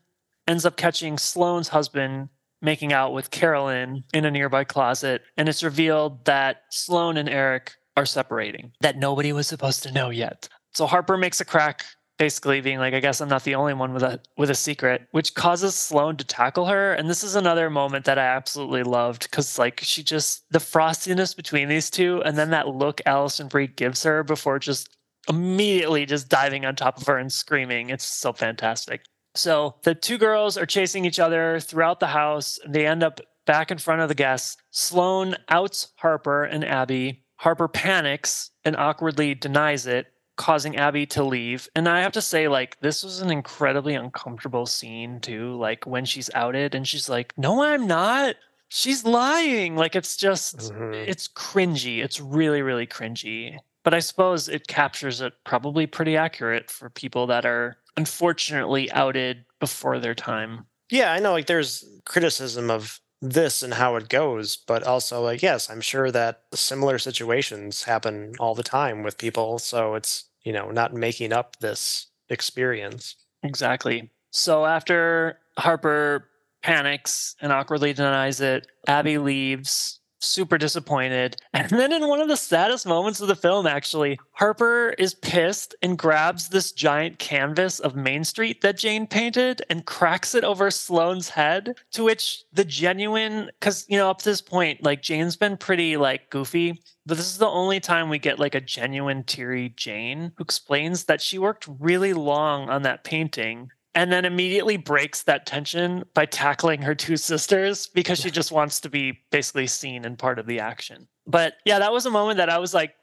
[0.47, 2.29] ends up catching Sloane's husband
[2.61, 5.23] making out with Carolyn in a nearby closet.
[5.35, 10.09] And it's revealed that Sloane and Eric are separating, that nobody was supposed to know
[10.09, 10.47] yet.
[10.73, 11.83] So Harper makes a crack
[12.21, 15.07] basically being like, I guess I'm not the only one with a with a secret,
[15.09, 16.93] which causes Sloane to tackle her.
[16.93, 21.35] And this is another moment that I absolutely loved because like she just the frostiness
[21.35, 24.95] between these two, and then that look Alison Brie gives her before just
[25.27, 27.89] immediately just diving on top of her and screaming.
[27.89, 29.03] It's so fantastic.
[29.33, 32.59] So the two girls are chasing each other throughout the house.
[32.67, 34.57] They end up back in front of the guests.
[34.69, 37.23] Sloane outs Harper and Abby.
[37.37, 40.05] Harper panics and awkwardly denies it
[40.41, 41.69] causing Abby to leave.
[41.75, 45.55] And I have to say, like, this was an incredibly uncomfortable scene, too.
[45.57, 48.35] Like, when she's outed and she's like, No, I'm not.
[48.69, 49.75] She's lying.
[49.75, 50.93] Like, it's just, Mhm.
[51.07, 52.03] it's cringy.
[52.03, 53.59] It's really, really cringy.
[53.83, 59.45] But I suppose it captures it probably pretty accurate for people that are unfortunately outed
[59.59, 60.65] before their time.
[60.89, 65.41] Yeah, I know like there's criticism of this and how it goes, but also like
[65.41, 70.53] yes, I'm sure that similar situations happen all the time with people, so it's, you
[70.53, 73.15] know, not making up this experience.
[73.43, 74.11] Exactly.
[74.31, 76.27] So after Harper
[76.63, 81.37] panics and awkwardly denies it, Abby leaves, super disappointed.
[81.53, 85.75] And then, in one of the saddest moments of the film, actually, Harper is pissed
[85.81, 90.71] and grabs this giant canvas of Main Street that Jane painted and cracks it over
[90.71, 91.75] Sloane's head.
[91.91, 95.97] To which the genuine, because, you know, up to this point, like Jane's been pretty
[95.97, 96.81] like goofy.
[97.05, 101.05] But this is the only time we get like a genuine teary Jane who explains
[101.05, 106.25] that she worked really long on that painting and then immediately breaks that tension by
[106.25, 110.45] tackling her two sisters because she just wants to be basically seen and part of
[110.45, 111.07] the action.
[111.27, 112.95] But yeah, that was a moment that I was like,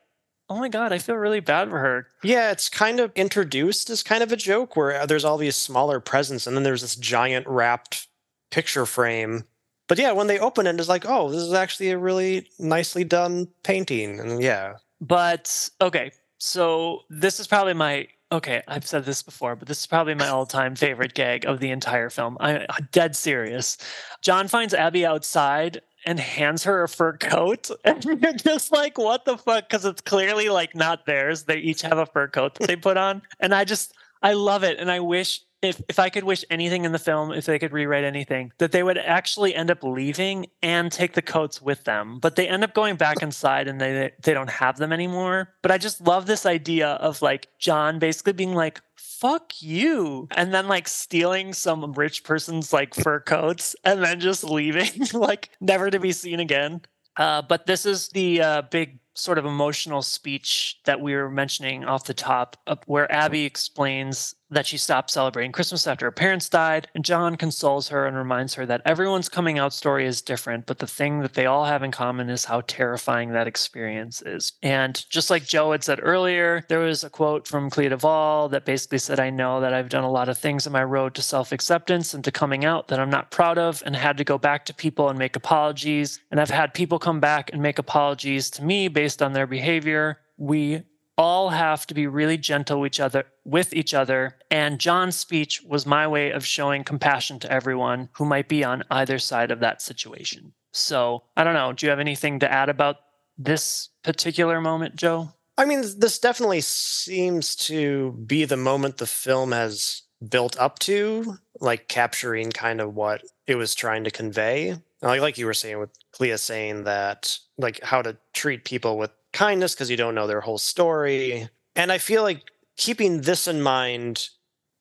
[0.49, 2.07] oh my God, I feel really bad for her.
[2.23, 5.57] Yeah, it's kind of introduced as kind of a joke where uh, there's all these
[5.57, 8.07] smaller presents and then there's this giant wrapped
[8.51, 9.45] picture frame.
[9.89, 13.05] But yeah, when they open it, it's like, oh, this is actually a really nicely
[13.05, 14.21] done painting.
[14.21, 18.63] And yeah, But okay, so this is probably my okay.
[18.69, 22.11] I've said this before, but this is probably my all-time favorite gag of the entire
[22.11, 22.37] film.
[22.41, 23.79] I'm dead serious.
[24.23, 29.25] John finds Abby outside and hands her a fur coat, and you're just like, "What
[29.25, 31.45] the fuck?" Because it's clearly like not theirs.
[31.45, 34.63] They each have a fur coat that they put on, and I just I love
[34.63, 35.41] it, and I wish.
[35.61, 38.73] If, if I could wish anything in the film, if they could rewrite anything, that
[38.73, 42.19] they would actually end up leaving and take the coats with them.
[42.21, 45.55] But they end up going back inside and they they don't have them anymore.
[45.63, 50.29] But I just love this idea of like John basically being like, fuck you.
[50.33, 55.51] And then like stealing some rich person's like fur coats and then just leaving, like
[55.61, 56.83] never to be seen again.
[57.17, 61.85] Uh, but this is the uh, big sort of emotional speech that we were mentioning
[61.85, 66.49] off the top, uh, where Abby explains that she stopped celebrating Christmas after her parents
[66.49, 70.67] died, and John consoles her and reminds her that everyone's coming out story is different,
[70.67, 74.53] but the thing that they all have in common is how terrifying that experience is.
[74.63, 78.65] And just like Joe had said earlier, there was a quote from Clea Duvall that
[78.65, 81.23] basically said, I know that I've done a lot of things on my road to
[81.23, 84.39] self acceptance and to coming out that I'm not proud of, and had to go
[84.39, 86.21] back to people and make apologies.
[86.31, 90.19] And I've had people come back and make apologies to me based on their behavior.
[90.37, 90.83] We
[91.19, 94.39] all have to be really gentle with each other with each other.
[94.51, 98.85] And john's speech was my way of showing compassion to everyone who might be on
[98.91, 100.55] either side of that situation.
[100.73, 101.73] So i don't know.
[101.73, 102.97] Do you have anything to add about
[103.37, 105.33] this particular moment joe?
[105.59, 111.37] I mean, this definitely seems to be the moment the film has built up to,
[111.61, 114.77] like capturing kind of what it was trying to convey.
[115.03, 119.11] Like, like you were saying with Clea saying that, like how to treat people with
[119.33, 121.49] kindness because you don't know their whole story.
[121.77, 122.43] And I feel like
[122.77, 124.29] keeping this in mind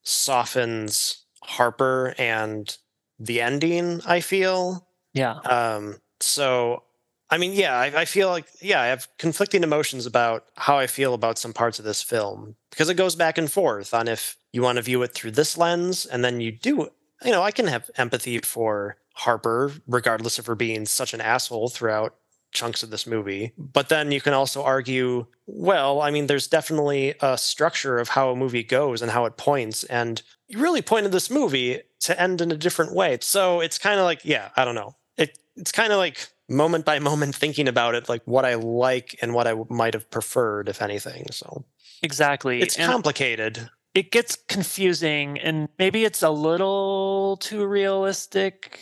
[0.03, 2.75] softens Harper and
[3.19, 4.87] the ending, I feel.
[5.13, 6.83] yeah Um, so
[7.29, 10.87] I mean, yeah, I, I feel like, yeah, I have conflicting emotions about how I
[10.87, 14.37] feel about some parts of this film because it goes back and forth on if
[14.53, 16.89] you want to view it through this lens and then you do,
[17.25, 21.69] you know, I can have empathy for Harper, regardless of her being such an asshole
[21.69, 22.15] throughout
[22.51, 23.53] chunks of this movie.
[23.57, 28.31] But then you can also argue, well, I mean, there's definitely a structure of how
[28.31, 29.83] a movie goes and how it points.
[29.85, 33.17] And you really pointed this movie to end in a different way.
[33.21, 34.95] So it's kind of like, yeah, I don't know.
[35.17, 39.17] It, it's kind of like moment by moment thinking about it, like what I like
[39.21, 41.25] and what I might have preferred, if anything.
[41.31, 41.65] So
[42.01, 42.61] Exactly.
[42.61, 43.69] it's And complicated.
[43.93, 48.79] it gets confusing and maybe it's a little too realistic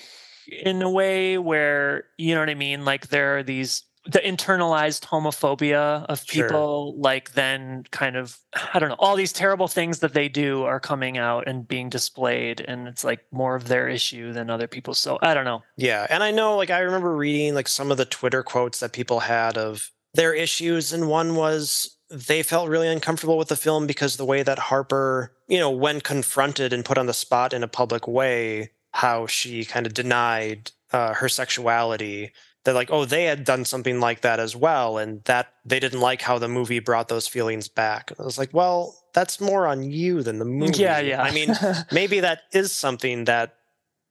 [0.48, 2.86] in a way where you know what I mean?
[2.86, 6.44] Like there are these the internalized homophobia of Sure.
[6.48, 8.38] people like then kind of
[8.74, 11.90] i don't know all these terrible things that they do are coming out and being
[11.90, 15.64] displayed and it's like more of their issue than other people's so i don't know
[15.76, 18.94] Yeah, and I know like I remember reading like some of the Twitter quotes that
[18.94, 23.88] people had of their issues and one was they felt really uncomfortable with the film
[23.88, 27.64] because the way that Harper, you know, when confronted and put on the spot in
[27.64, 32.32] a public way, how she kind of denied uh, her sexuality.
[32.64, 36.00] They're like, oh, they had done something like that as well, and that they didn't
[36.00, 38.10] like how the movie brought those feelings back.
[38.12, 40.82] And I was like, well, that's more on you than the movie.
[40.82, 41.50] yeah yeah I mean,
[41.92, 43.56] maybe that is something that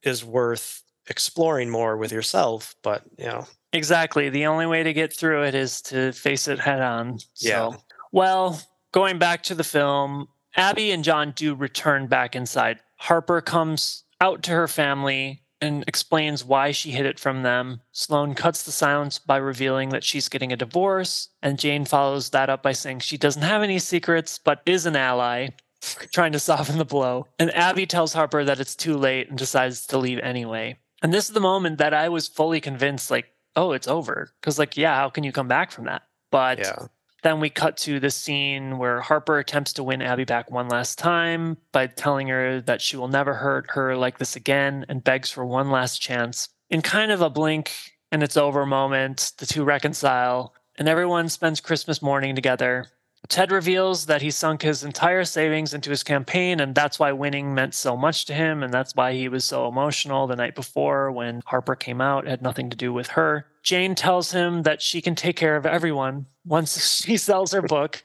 [0.03, 4.29] is worth exploring more with yourself but you know Exactly.
[4.29, 7.19] The only way to get through it is to face it head on.
[7.33, 7.71] So, Yeah.
[8.13, 8.61] well,
[8.93, 12.79] going back to the film, Abby and John do return back inside.
[12.95, 17.81] Harper comes out to her family and explains why she hid it from them.
[17.91, 22.49] Sloane cuts the silence by revealing that she's getting a divorce, and Jane follows that
[22.49, 25.49] up by saying she doesn't have any secrets but is an ally,
[26.13, 27.27] trying to soften the blow.
[27.39, 30.77] And Abby tells Harper that it's too late and decides to leave anyway.
[31.01, 34.31] And this is the moment that I was fully convinced, like, oh, it's over.
[34.41, 36.03] Because, like, yeah, how can you come back from that?
[36.31, 36.87] But yeah
[37.23, 40.99] then we cut to the scene where Harper attempts to win Abby back one last
[40.99, 45.31] time by telling her that she will never hurt her like this again and begs
[45.31, 46.49] for one last chance.
[46.69, 47.71] In kind of a blink
[48.11, 52.87] and it's over moment, the two reconcile and everyone spends Christmas morning together.
[53.27, 57.53] Ted reveals that he sunk his entire savings into his campaign, and that's why winning
[57.53, 61.11] meant so much to him, and that's why he was so emotional the night before
[61.11, 62.25] when Harper came out.
[62.25, 63.47] It had nothing to do with her.
[63.63, 68.03] Jane tells him that she can take care of everyone once she sells her book.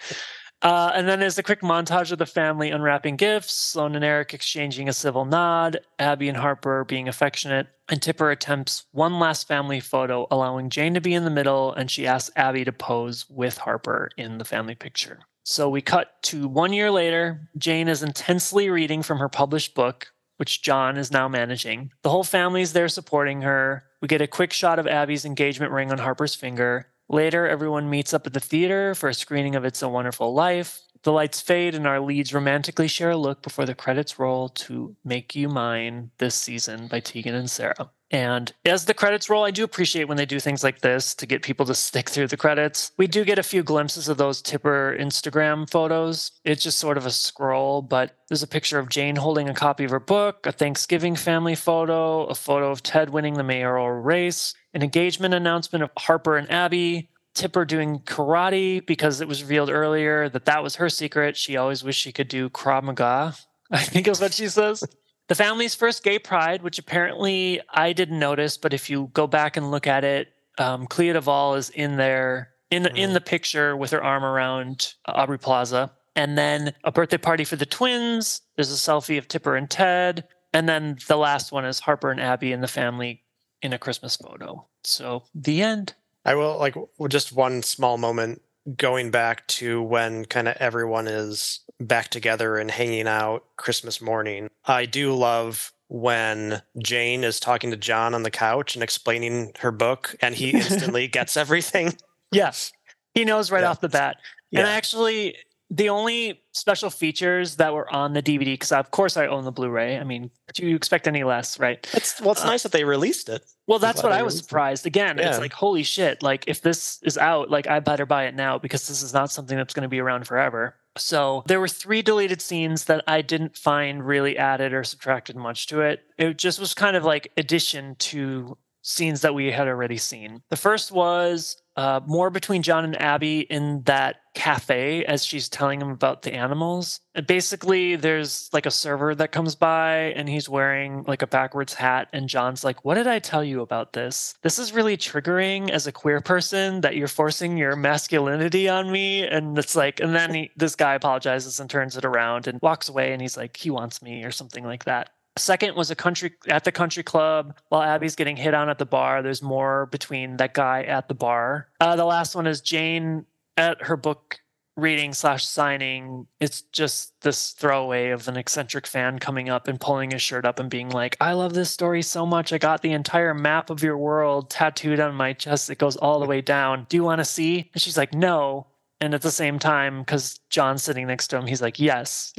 [0.62, 4.34] Uh, and then there's a quick montage of the family unwrapping gifts, Sloane and Eric
[4.34, 9.80] exchanging a civil nod, Abby and Harper being affectionate, and Tipper attempts one last family
[9.80, 13.58] photo, allowing Jane to be in the middle, and she asks Abby to pose with
[13.58, 15.20] Harper in the family picture.
[15.44, 17.48] So we cut to one year later.
[17.56, 21.90] Jane is intensely reading from her published book, which John is now managing.
[22.02, 23.84] The whole family's there supporting her.
[24.00, 26.86] We get a quick shot of Abby's engagement ring on Harper's finger.
[27.10, 30.82] Later, everyone meets up at the theater for a screening of It's a Wonderful Life.
[31.02, 34.96] The lights fade and our leads romantically share a look before the credits roll to
[35.04, 37.90] Make You Mine this season by Tegan and Sara.
[38.10, 41.26] And as the credits roll, I do appreciate when they do things like this to
[41.26, 42.90] get people to stick through the credits.
[42.98, 46.32] We do get a few glimpses of those Tipper Instagram photos.
[46.44, 49.84] It's just sort of a scroll, but there's a picture of Jane holding a copy
[49.84, 54.54] of her book, a Thanksgiving family photo, a photo of Ted winning the mayoral race,
[54.74, 60.28] an engagement announcement of Harper and Abby, Tipper doing karate because it was revealed earlier
[60.28, 61.36] that that was her secret.
[61.36, 63.34] She always wished she could do Krav Maga.
[63.70, 64.82] I think is what she says.
[65.28, 69.56] The family's first gay pride, which apparently I didn't notice, but if you go back
[69.56, 70.28] and look at it,
[70.58, 74.94] um, Clea Duvall is in there in the, in the picture with her arm around
[75.06, 78.42] Aubrey Plaza, and then a birthday party for the twins.
[78.56, 82.20] There's a selfie of Tipper and Ted, and then the last one is Harper and
[82.20, 83.22] Abby and the family
[83.62, 84.66] in a Christmas photo.
[84.84, 85.94] So the end.
[86.24, 86.74] I will like
[87.08, 88.42] just one small moment
[88.76, 94.48] going back to when kind of everyone is back together and hanging out christmas morning
[94.66, 99.70] i do love when jane is talking to john on the couch and explaining her
[99.72, 101.92] book and he instantly gets everything
[102.32, 102.70] Yes.
[103.12, 103.70] He knows right Yeah.
[103.70, 104.18] off the bat.
[104.52, 105.34] And actually,
[105.72, 109.52] the only special features that were on the DVD, because of course I own the
[109.52, 109.98] Blu-ray.
[109.98, 111.86] I mean, do you expect any less, right?
[111.94, 114.44] it's well it's Uh, nice that they released it Well, that's what I was released
[114.44, 114.48] it.
[114.48, 114.86] surprised.
[114.86, 115.28] Again, Yeah.
[115.30, 116.22] it's like holy shit!
[116.22, 119.30] Like if this is out, like I better buy it now because this is not
[119.30, 120.74] something that's going to be around forever.
[120.98, 125.68] So there were three deleted scenes that I didn't find really added or subtracted much
[125.68, 126.00] to it.
[126.18, 130.42] It just was kind of like addition to scenes that we had already seen.
[130.48, 135.80] The first was uh, more between John and Abby in that cafe as she's telling
[135.80, 137.00] him about the animals.
[137.14, 141.74] And basically, there's like a server that comes by and he's wearing like a backwards
[141.74, 142.08] hat.
[142.12, 144.34] And John's like, What did I tell you about this?
[144.42, 149.26] This is really triggering as a queer person that you're forcing your masculinity on me.
[149.26, 152.88] And it's like, and then he, this guy apologizes and turns it around and walks
[152.88, 155.10] away and he's like, He wants me or something like that.
[155.40, 158.86] Second was a country at the country club while Abby's getting hit on at the
[158.86, 159.22] bar.
[159.22, 161.68] There's more between that guy at the bar.
[161.80, 163.26] Uh, the last one is Jane
[163.56, 164.40] at her book
[164.76, 166.26] reading slash signing.
[166.40, 170.58] It's just this throwaway of an eccentric fan coming up and pulling his shirt up
[170.58, 172.52] and being like, I love this story so much.
[172.52, 175.70] I got the entire map of your world tattooed on my chest.
[175.70, 176.86] It goes all the way down.
[176.88, 177.70] Do you want to see?
[177.72, 178.66] And she's like, No.
[179.02, 182.32] And at the same time, because John's sitting next to him, he's like, Yes.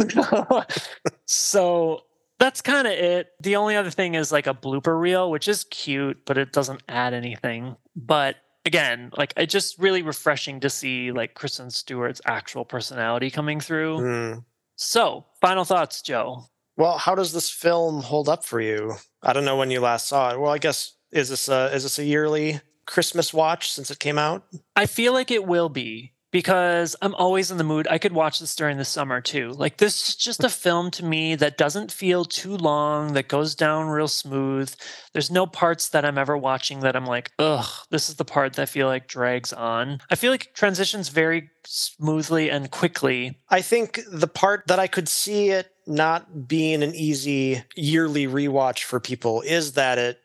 [1.26, 2.02] so
[2.42, 3.34] that's kind of it.
[3.40, 6.82] The only other thing is like a blooper reel, which is cute, but it doesn't
[6.90, 7.76] add anything.
[7.96, 13.60] But again, like it's just really refreshing to see like Kristen Stewart's actual personality coming
[13.60, 14.00] through.
[14.00, 14.46] Mm.
[14.76, 16.46] So, final thoughts, Joe.
[16.78, 18.96] Well, how does this film hold up for you?
[19.22, 20.40] I don't know when you last saw it.
[20.40, 24.18] Well, I guess is this a, is this a yearly Christmas watch since it came
[24.18, 24.48] out?
[24.76, 27.88] I feel like it will be because I'm always in the mood.
[27.90, 29.52] I could watch this during the summer too.
[29.52, 33.54] Like this is just a film to me that doesn't feel too long, that goes
[33.54, 34.74] down real smooth.
[35.14, 38.54] There's no parts that I'm ever watching that I'm like, ugh, this is the part
[38.54, 40.00] that I feel like drags on.
[40.10, 43.38] I feel like it transitions very smoothly and quickly.
[43.50, 48.84] I think the part that I could see it not being an easy yearly rewatch
[48.84, 50.20] for people is that it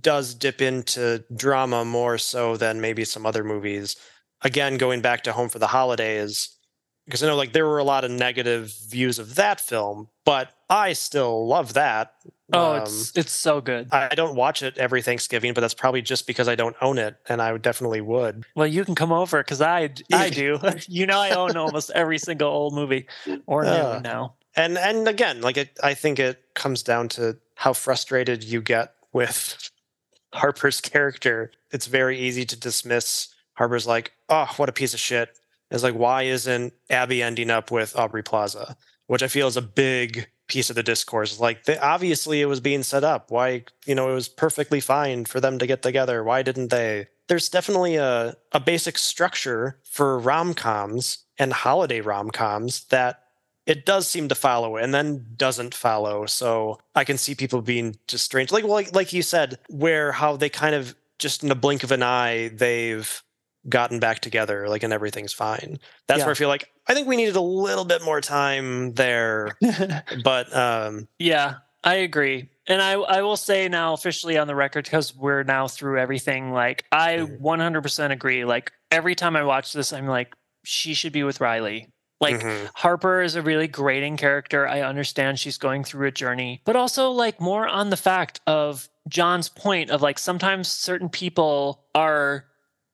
[0.00, 3.96] does dip into drama more so than maybe some other movies
[4.42, 6.56] again going back to home for the holidays
[7.04, 10.52] because i know like there were a lot of negative views of that film but
[10.68, 12.14] i still love that.
[12.52, 13.88] Oh um, it's it's so good.
[13.92, 17.16] I don't watch it every thanksgiving but that's probably just because i don't own it
[17.28, 18.44] and i definitely would.
[18.56, 20.58] Well you can come over because i i do.
[20.88, 23.06] You know i own almost every single old movie
[23.46, 24.34] or new uh, now.
[24.56, 28.94] And and again like it, i think it comes down to how frustrated you get
[29.12, 29.70] with
[30.32, 31.52] harper's character.
[31.72, 33.28] It's very easy to dismiss
[33.60, 35.36] Harper's like, oh, what a piece of shit.
[35.70, 38.74] It's like, why isn't Abby ending up with Aubrey Plaza?
[39.06, 41.38] Which I feel is a big piece of the discourse.
[41.38, 43.30] Like, they, obviously, it was being set up.
[43.30, 46.24] Why, you know, it was perfectly fine for them to get together.
[46.24, 47.08] Why didn't they?
[47.28, 53.24] There's definitely a, a basic structure for rom coms and holiday rom coms that
[53.66, 56.24] it does seem to follow and then doesn't follow.
[56.24, 58.52] So I can see people being just strange.
[58.52, 61.84] Like, well, like, like you said, where how they kind of just in a blink
[61.84, 63.22] of an eye, they've
[63.68, 66.24] gotten back together like and everything's fine that's yeah.
[66.24, 69.56] where i feel like i think we needed a little bit more time there
[70.24, 74.84] but um yeah i agree and i i will say now officially on the record
[74.84, 78.12] because we're now through everything like i 100% mm-hmm.
[78.12, 80.34] agree like every time i watch this i'm like
[80.64, 81.86] she should be with riley
[82.20, 82.66] like mm-hmm.
[82.74, 84.68] Harper is a really grating character.
[84.68, 88.90] I understand she's going through a journey, but also like more on the fact of
[89.08, 92.44] John's point of like sometimes certain people are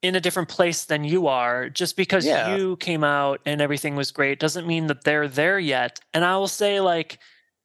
[0.03, 2.57] in a different place than you are just because yeah.
[2.57, 6.01] you came out and everything was great doesn't mean that they're there yet.
[6.14, 7.18] And i will say like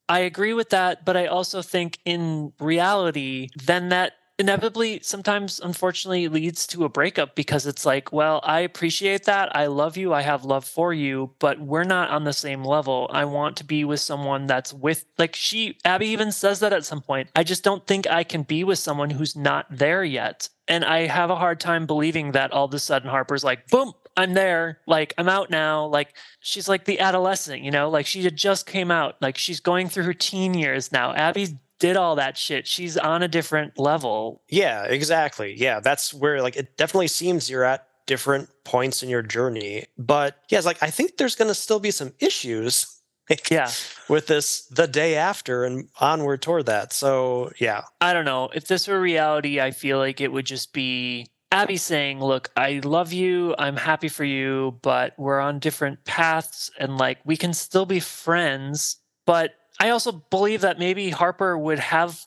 [0.09, 6.27] i agree with that but i also think in reality then that inevitably sometimes unfortunately
[6.27, 10.21] leads to a breakup because it's like well i appreciate that i love you i
[10.21, 13.09] have love for you but we're not on the same level.
[13.13, 16.85] I want to be with someone that's with like she abby even says that at
[16.85, 20.49] some point i just don't think i can be with someone who's not there yet
[20.71, 23.91] and I have a hard time believing that all of a sudden Harper's like, boom,
[24.15, 24.79] I'm there.
[24.87, 25.85] Like, I'm out now.
[25.87, 29.21] Like, she's like the adolescent, you know, like she just came out.
[29.21, 31.13] Like, she's going through her teen years now.
[31.13, 32.67] Abby did all that shit.
[32.67, 34.43] She's on a different level.
[34.47, 35.53] Yeah, exactly.
[35.57, 39.87] Yeah, that's where, like, it definitely seems you're at different points in your journey.
[39.97, 43.00] But yeah, it's like, I think there's going to still be some issues
[43.49, 43.69] yeah.
[44.09, 46.93] with this the day after and onward toward that.
[46.93, 47.83] So yeah.
[47.99, 48.49] I don't know.
[48.53, 52.81] If this were reality i feel like it would just be abby saying look i
[52.83, 53.55] love you.
[53.57, 57.99] I'm happy for you but we're on different paths and like we can still be
[57.99, 58.97] friends.
[59.25, 62.19] But i also believe that maybe harper would have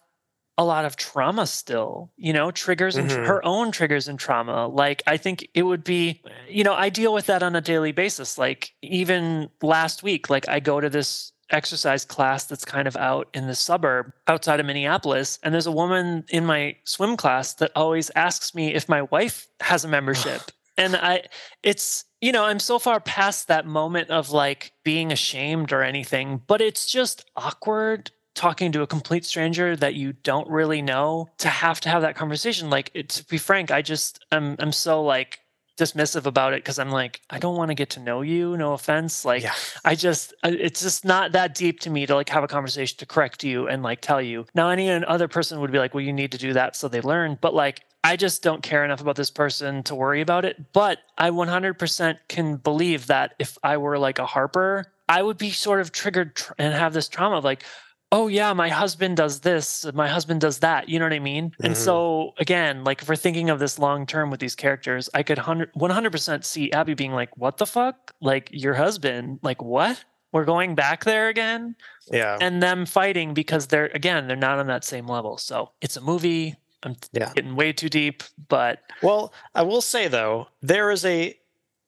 [0.57, 3.25] a lot of trauma still, you know, triggers and mm-hmm.
[3.25, 4.69] her own triggers and trauma.
[4.69, 7.93] Like, I think it would be, you know, I deal with that on a daily
[7.93, 8.39] basis.
[8.39, 13.29] Like, even last week, like, I go to this exercise class that's kind of out
[13.35, 15.39] in the suburb outside of Minneapolis.
[15.43, 19.49] And there's a woman in my swim class that always asks me if my wife
[19.61, 20.41] has a membership.
[20.77, 21.25] and I,
[21.63, 26.43] it's, you know, I'm so far past that moment of like being ashamed or anything,
[26.47, 31.49] but it's just awkward talking to a complete stranger that you don't really know to
[31.49, 32.71] have to have that conversation.
[32.71, 35.41] Like, it, to be frank, I just I'm I'm so like
[35.77, 38.57] dismissive about it because I'm like, I don't want to get to know you.
[38.57, 39.25] No offense.
[39.25, 39.55] Like, Yeah.
[39.85, 42.97] I just, uh, it's just not that deep to me to like have a conversation
[42.99, 44.47] to correct you and like tell you.
[44.55, 47.01] Now, any other person would be like, well, you need to do that so they
[47.01, 47.39] learn.
[47.41, 50.73] But like, I just don't care enough about this person to worry about it.
[50.73, 55.51] But I 100% can believe that if I were like a Harper, I would be
[55.51, 57.65] sort of triggered tr- and have this trauma of like,
[58.13, 60.89] oh yeah, my husband does this, my husband does that.
[60.89, 61.53] You know what I mean?
[61.63, 61.77] And Mhm.
[61.77, 65.39] so again, like if we're thinking of this long term with these characters, I could
[65.39, 68.15] 100, 100% see Abby being like, what the fuck?
[68.21, 70.05] Like your husband, like what?
[70.33, 71.77] We're going back there again?
[72.11, 72.39] Yeah.
[72.41, 75.39] And them fighting because they're, again, they're not on that same level.
[75.39, 76.57] So it's a movie.
[76.83, 77.33] I'm Yeah.
[77.35, 81.39] getting way too deep, but Well, I will say though, there is a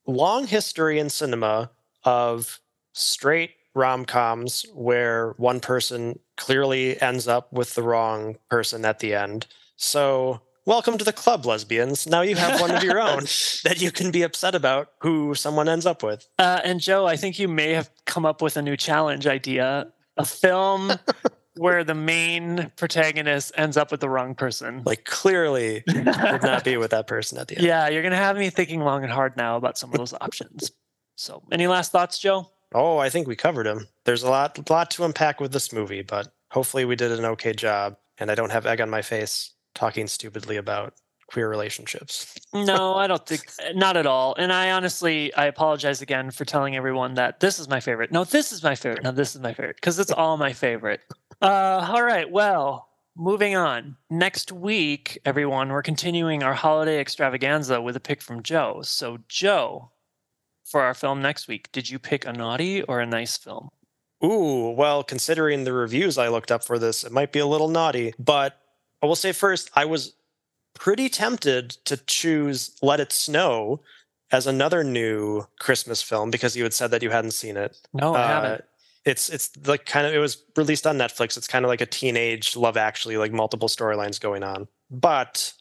[0.07, 1.71] long history in cinema
[2.05, 2.61] of
[2.95, 9.47] straight rom-coms where one person clearly ends up with the wrong person at the end.
[9.77, 12.07] So, welcome to the club, lesbians.
[12.07, 13.25] Now you have one of your own
[13.65, 16.27] that you can be upset about who someone ends up with.
[16.39, 19.93] Uh, and Joe, I think you may have come up with a new challenge idea
[20.17, 20.93] a film
[21.57, 24.83] where the main protagonist ends up with the wrong person.
[24.85, 26.05] Like clearly would
[26.43, 27.67] not be with that person at the end.
[27.67, 30.15] yeah, you're going to have me thinking long and hard now about some of those
[30.15, 30.71] options.
[31.17, 32.51] So, any last thoughts, Joe?
[32.77, 33.89] Oh, I think we covered him.
[34.05, 37.55] There's a lot lot to unpack with this movie, but hopefully we did an okay
[37.55, 40.93] job and I don't have egg on my face talking stupidly about
[41.29, 42.35] queer relationships.
[42.53, 44.35] No, I don't think, not at all.
[44.39, 48.13] And I honestly, I apologize again for telling everyone that this is my favorite.
[48.13, 49.03] No, this is my favorite.
[49.03, 51.01] No, this is my favorite because it's all my favorite.
[51.41, 52.31] Uh, all right.
[52.31, 53.97] Well, moving on.
[54.11, 58.83] Next week, everyone, we're continuing our holiday extravaganza with a pick from Joe.
[58.83, 59.93] So, Joe,
[60.71, 63.71] for our film next week, did you pick a naughty or a nice film?
[64.25, 67.69] Ooh, well, considering the reviews I looked up for this, it might be a little
[67.69, 68.59] naughty, but
[69.03, 70.15] I will say first, I was
[70.75, 73.81] pretty tempted to choose Let It Snow
[74.33, 77.77] as another new Christmas film because you had said that you hadn't seen it.
[77.93, 78.65] No, I Uh, haven't.
[79.05, 81.37] It's it's like kind of it was released on Netflix.
[81.37, 84.67] It's kind of like a teenage Love Actually, like multiple storylines going on.
[84.91, 85.53] But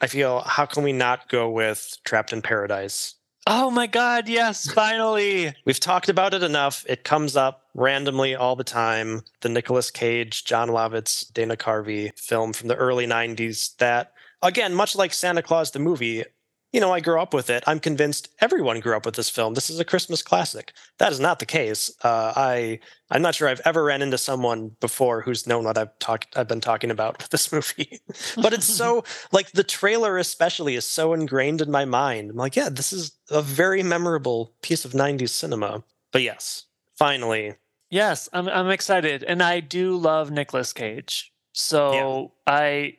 [0.00, 3.16] I feel how can we not go with Trapped in Paradise?
[3.46, 4.28] Oh my God.
[4.28, 5.54] Yes, finally.
[5.64, 6.84] We've talked about it enough.
[6.88, 9.22] It comes up randomly all the time.
[9.40, 14.12] The Nicolas Cage, Jon Lovitz, Dana Carvey film from the early 90s that,
[14.42, 16.24] again, much like Santa Claus the movie,
[16.72, 17.62] you know, I grew up with it.
[17.66, 19.54] I'm convinced everyone grew up with this film.
[19.54, 20.72] This is a Christmas classic.
[20.98, 21.90] That is not the case.
[22.02, 22.78] Uh, I
[23.10, 26.48] I'm not sure I've ever ran into someone before who's known what I've talked I've
[26.48, 28.00] been talking about with this movie.
[28.36, 32.30] but it's so like the trailer especially is so ingrained in my mind.
[32.30, 35.84] I'm like, yeah, this is a very memorable piece of 90s cinema.
[36.10, 36.66] But yes,
[36.98, 37.54] finally,
[37.92, 41.30] Yes, I'm I'm excited, and I do love Nicolas Cage.
[41.52, 42.96] So I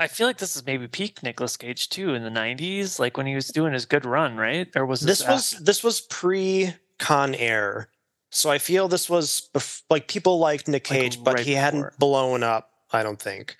[0.00, 3.26] I feel like this is maybe peak Nicolas Cage too in the '90s, like when
[3.26, 4.68] he was doing his good run, right?
[4.74, 7.88] Or was this, this was this was pre Con Air.
[8.30, 11.52] So I feel this was bef- like people liked Nick Like, Cage, but right he
[11.52, 13.56] hadn't blown up, I don't think.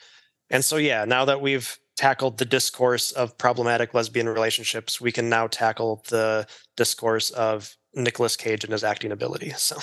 [0.50, 5.28] And so yeah, now that we've tackled the discourse of problematic lesbian relationships, we can
[5.28, 6.46] now tackle the
[6.76, 9.52] discourse of Nicolas Cage and his acting ability.
[9.56, 9.78] So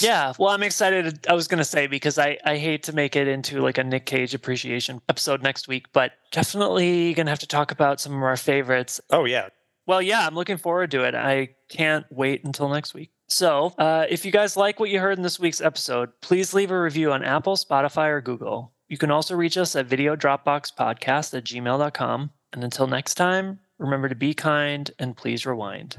[0.00, 1.26] Yeah, well, I'm excited.
[1.26, 3.84] I was going to say because I I hate to make it into like a
[3.84, 8.14] Nick Cage appreciation episode next week, but definitely going to have to talk about some
[8.14, 9.00] of our favorites.
[9.10, 9.48] oh yeah.
[9.86, 11.14] Well, yeah, I'm looking forward to it.
[11.14, 13.12] I can't wait until next week.
[13.28, 16.70] So, uh, if you guys like what you heard in this week's episode, please leave
[16.72, 18.72] a review on Apple, Spotify, or Google.
[18.88, 22.30] You can also reach us at videodropboxpodcast at gmail.com.
[22.52, 25.98] And until next time, remember to be kind and please rewind.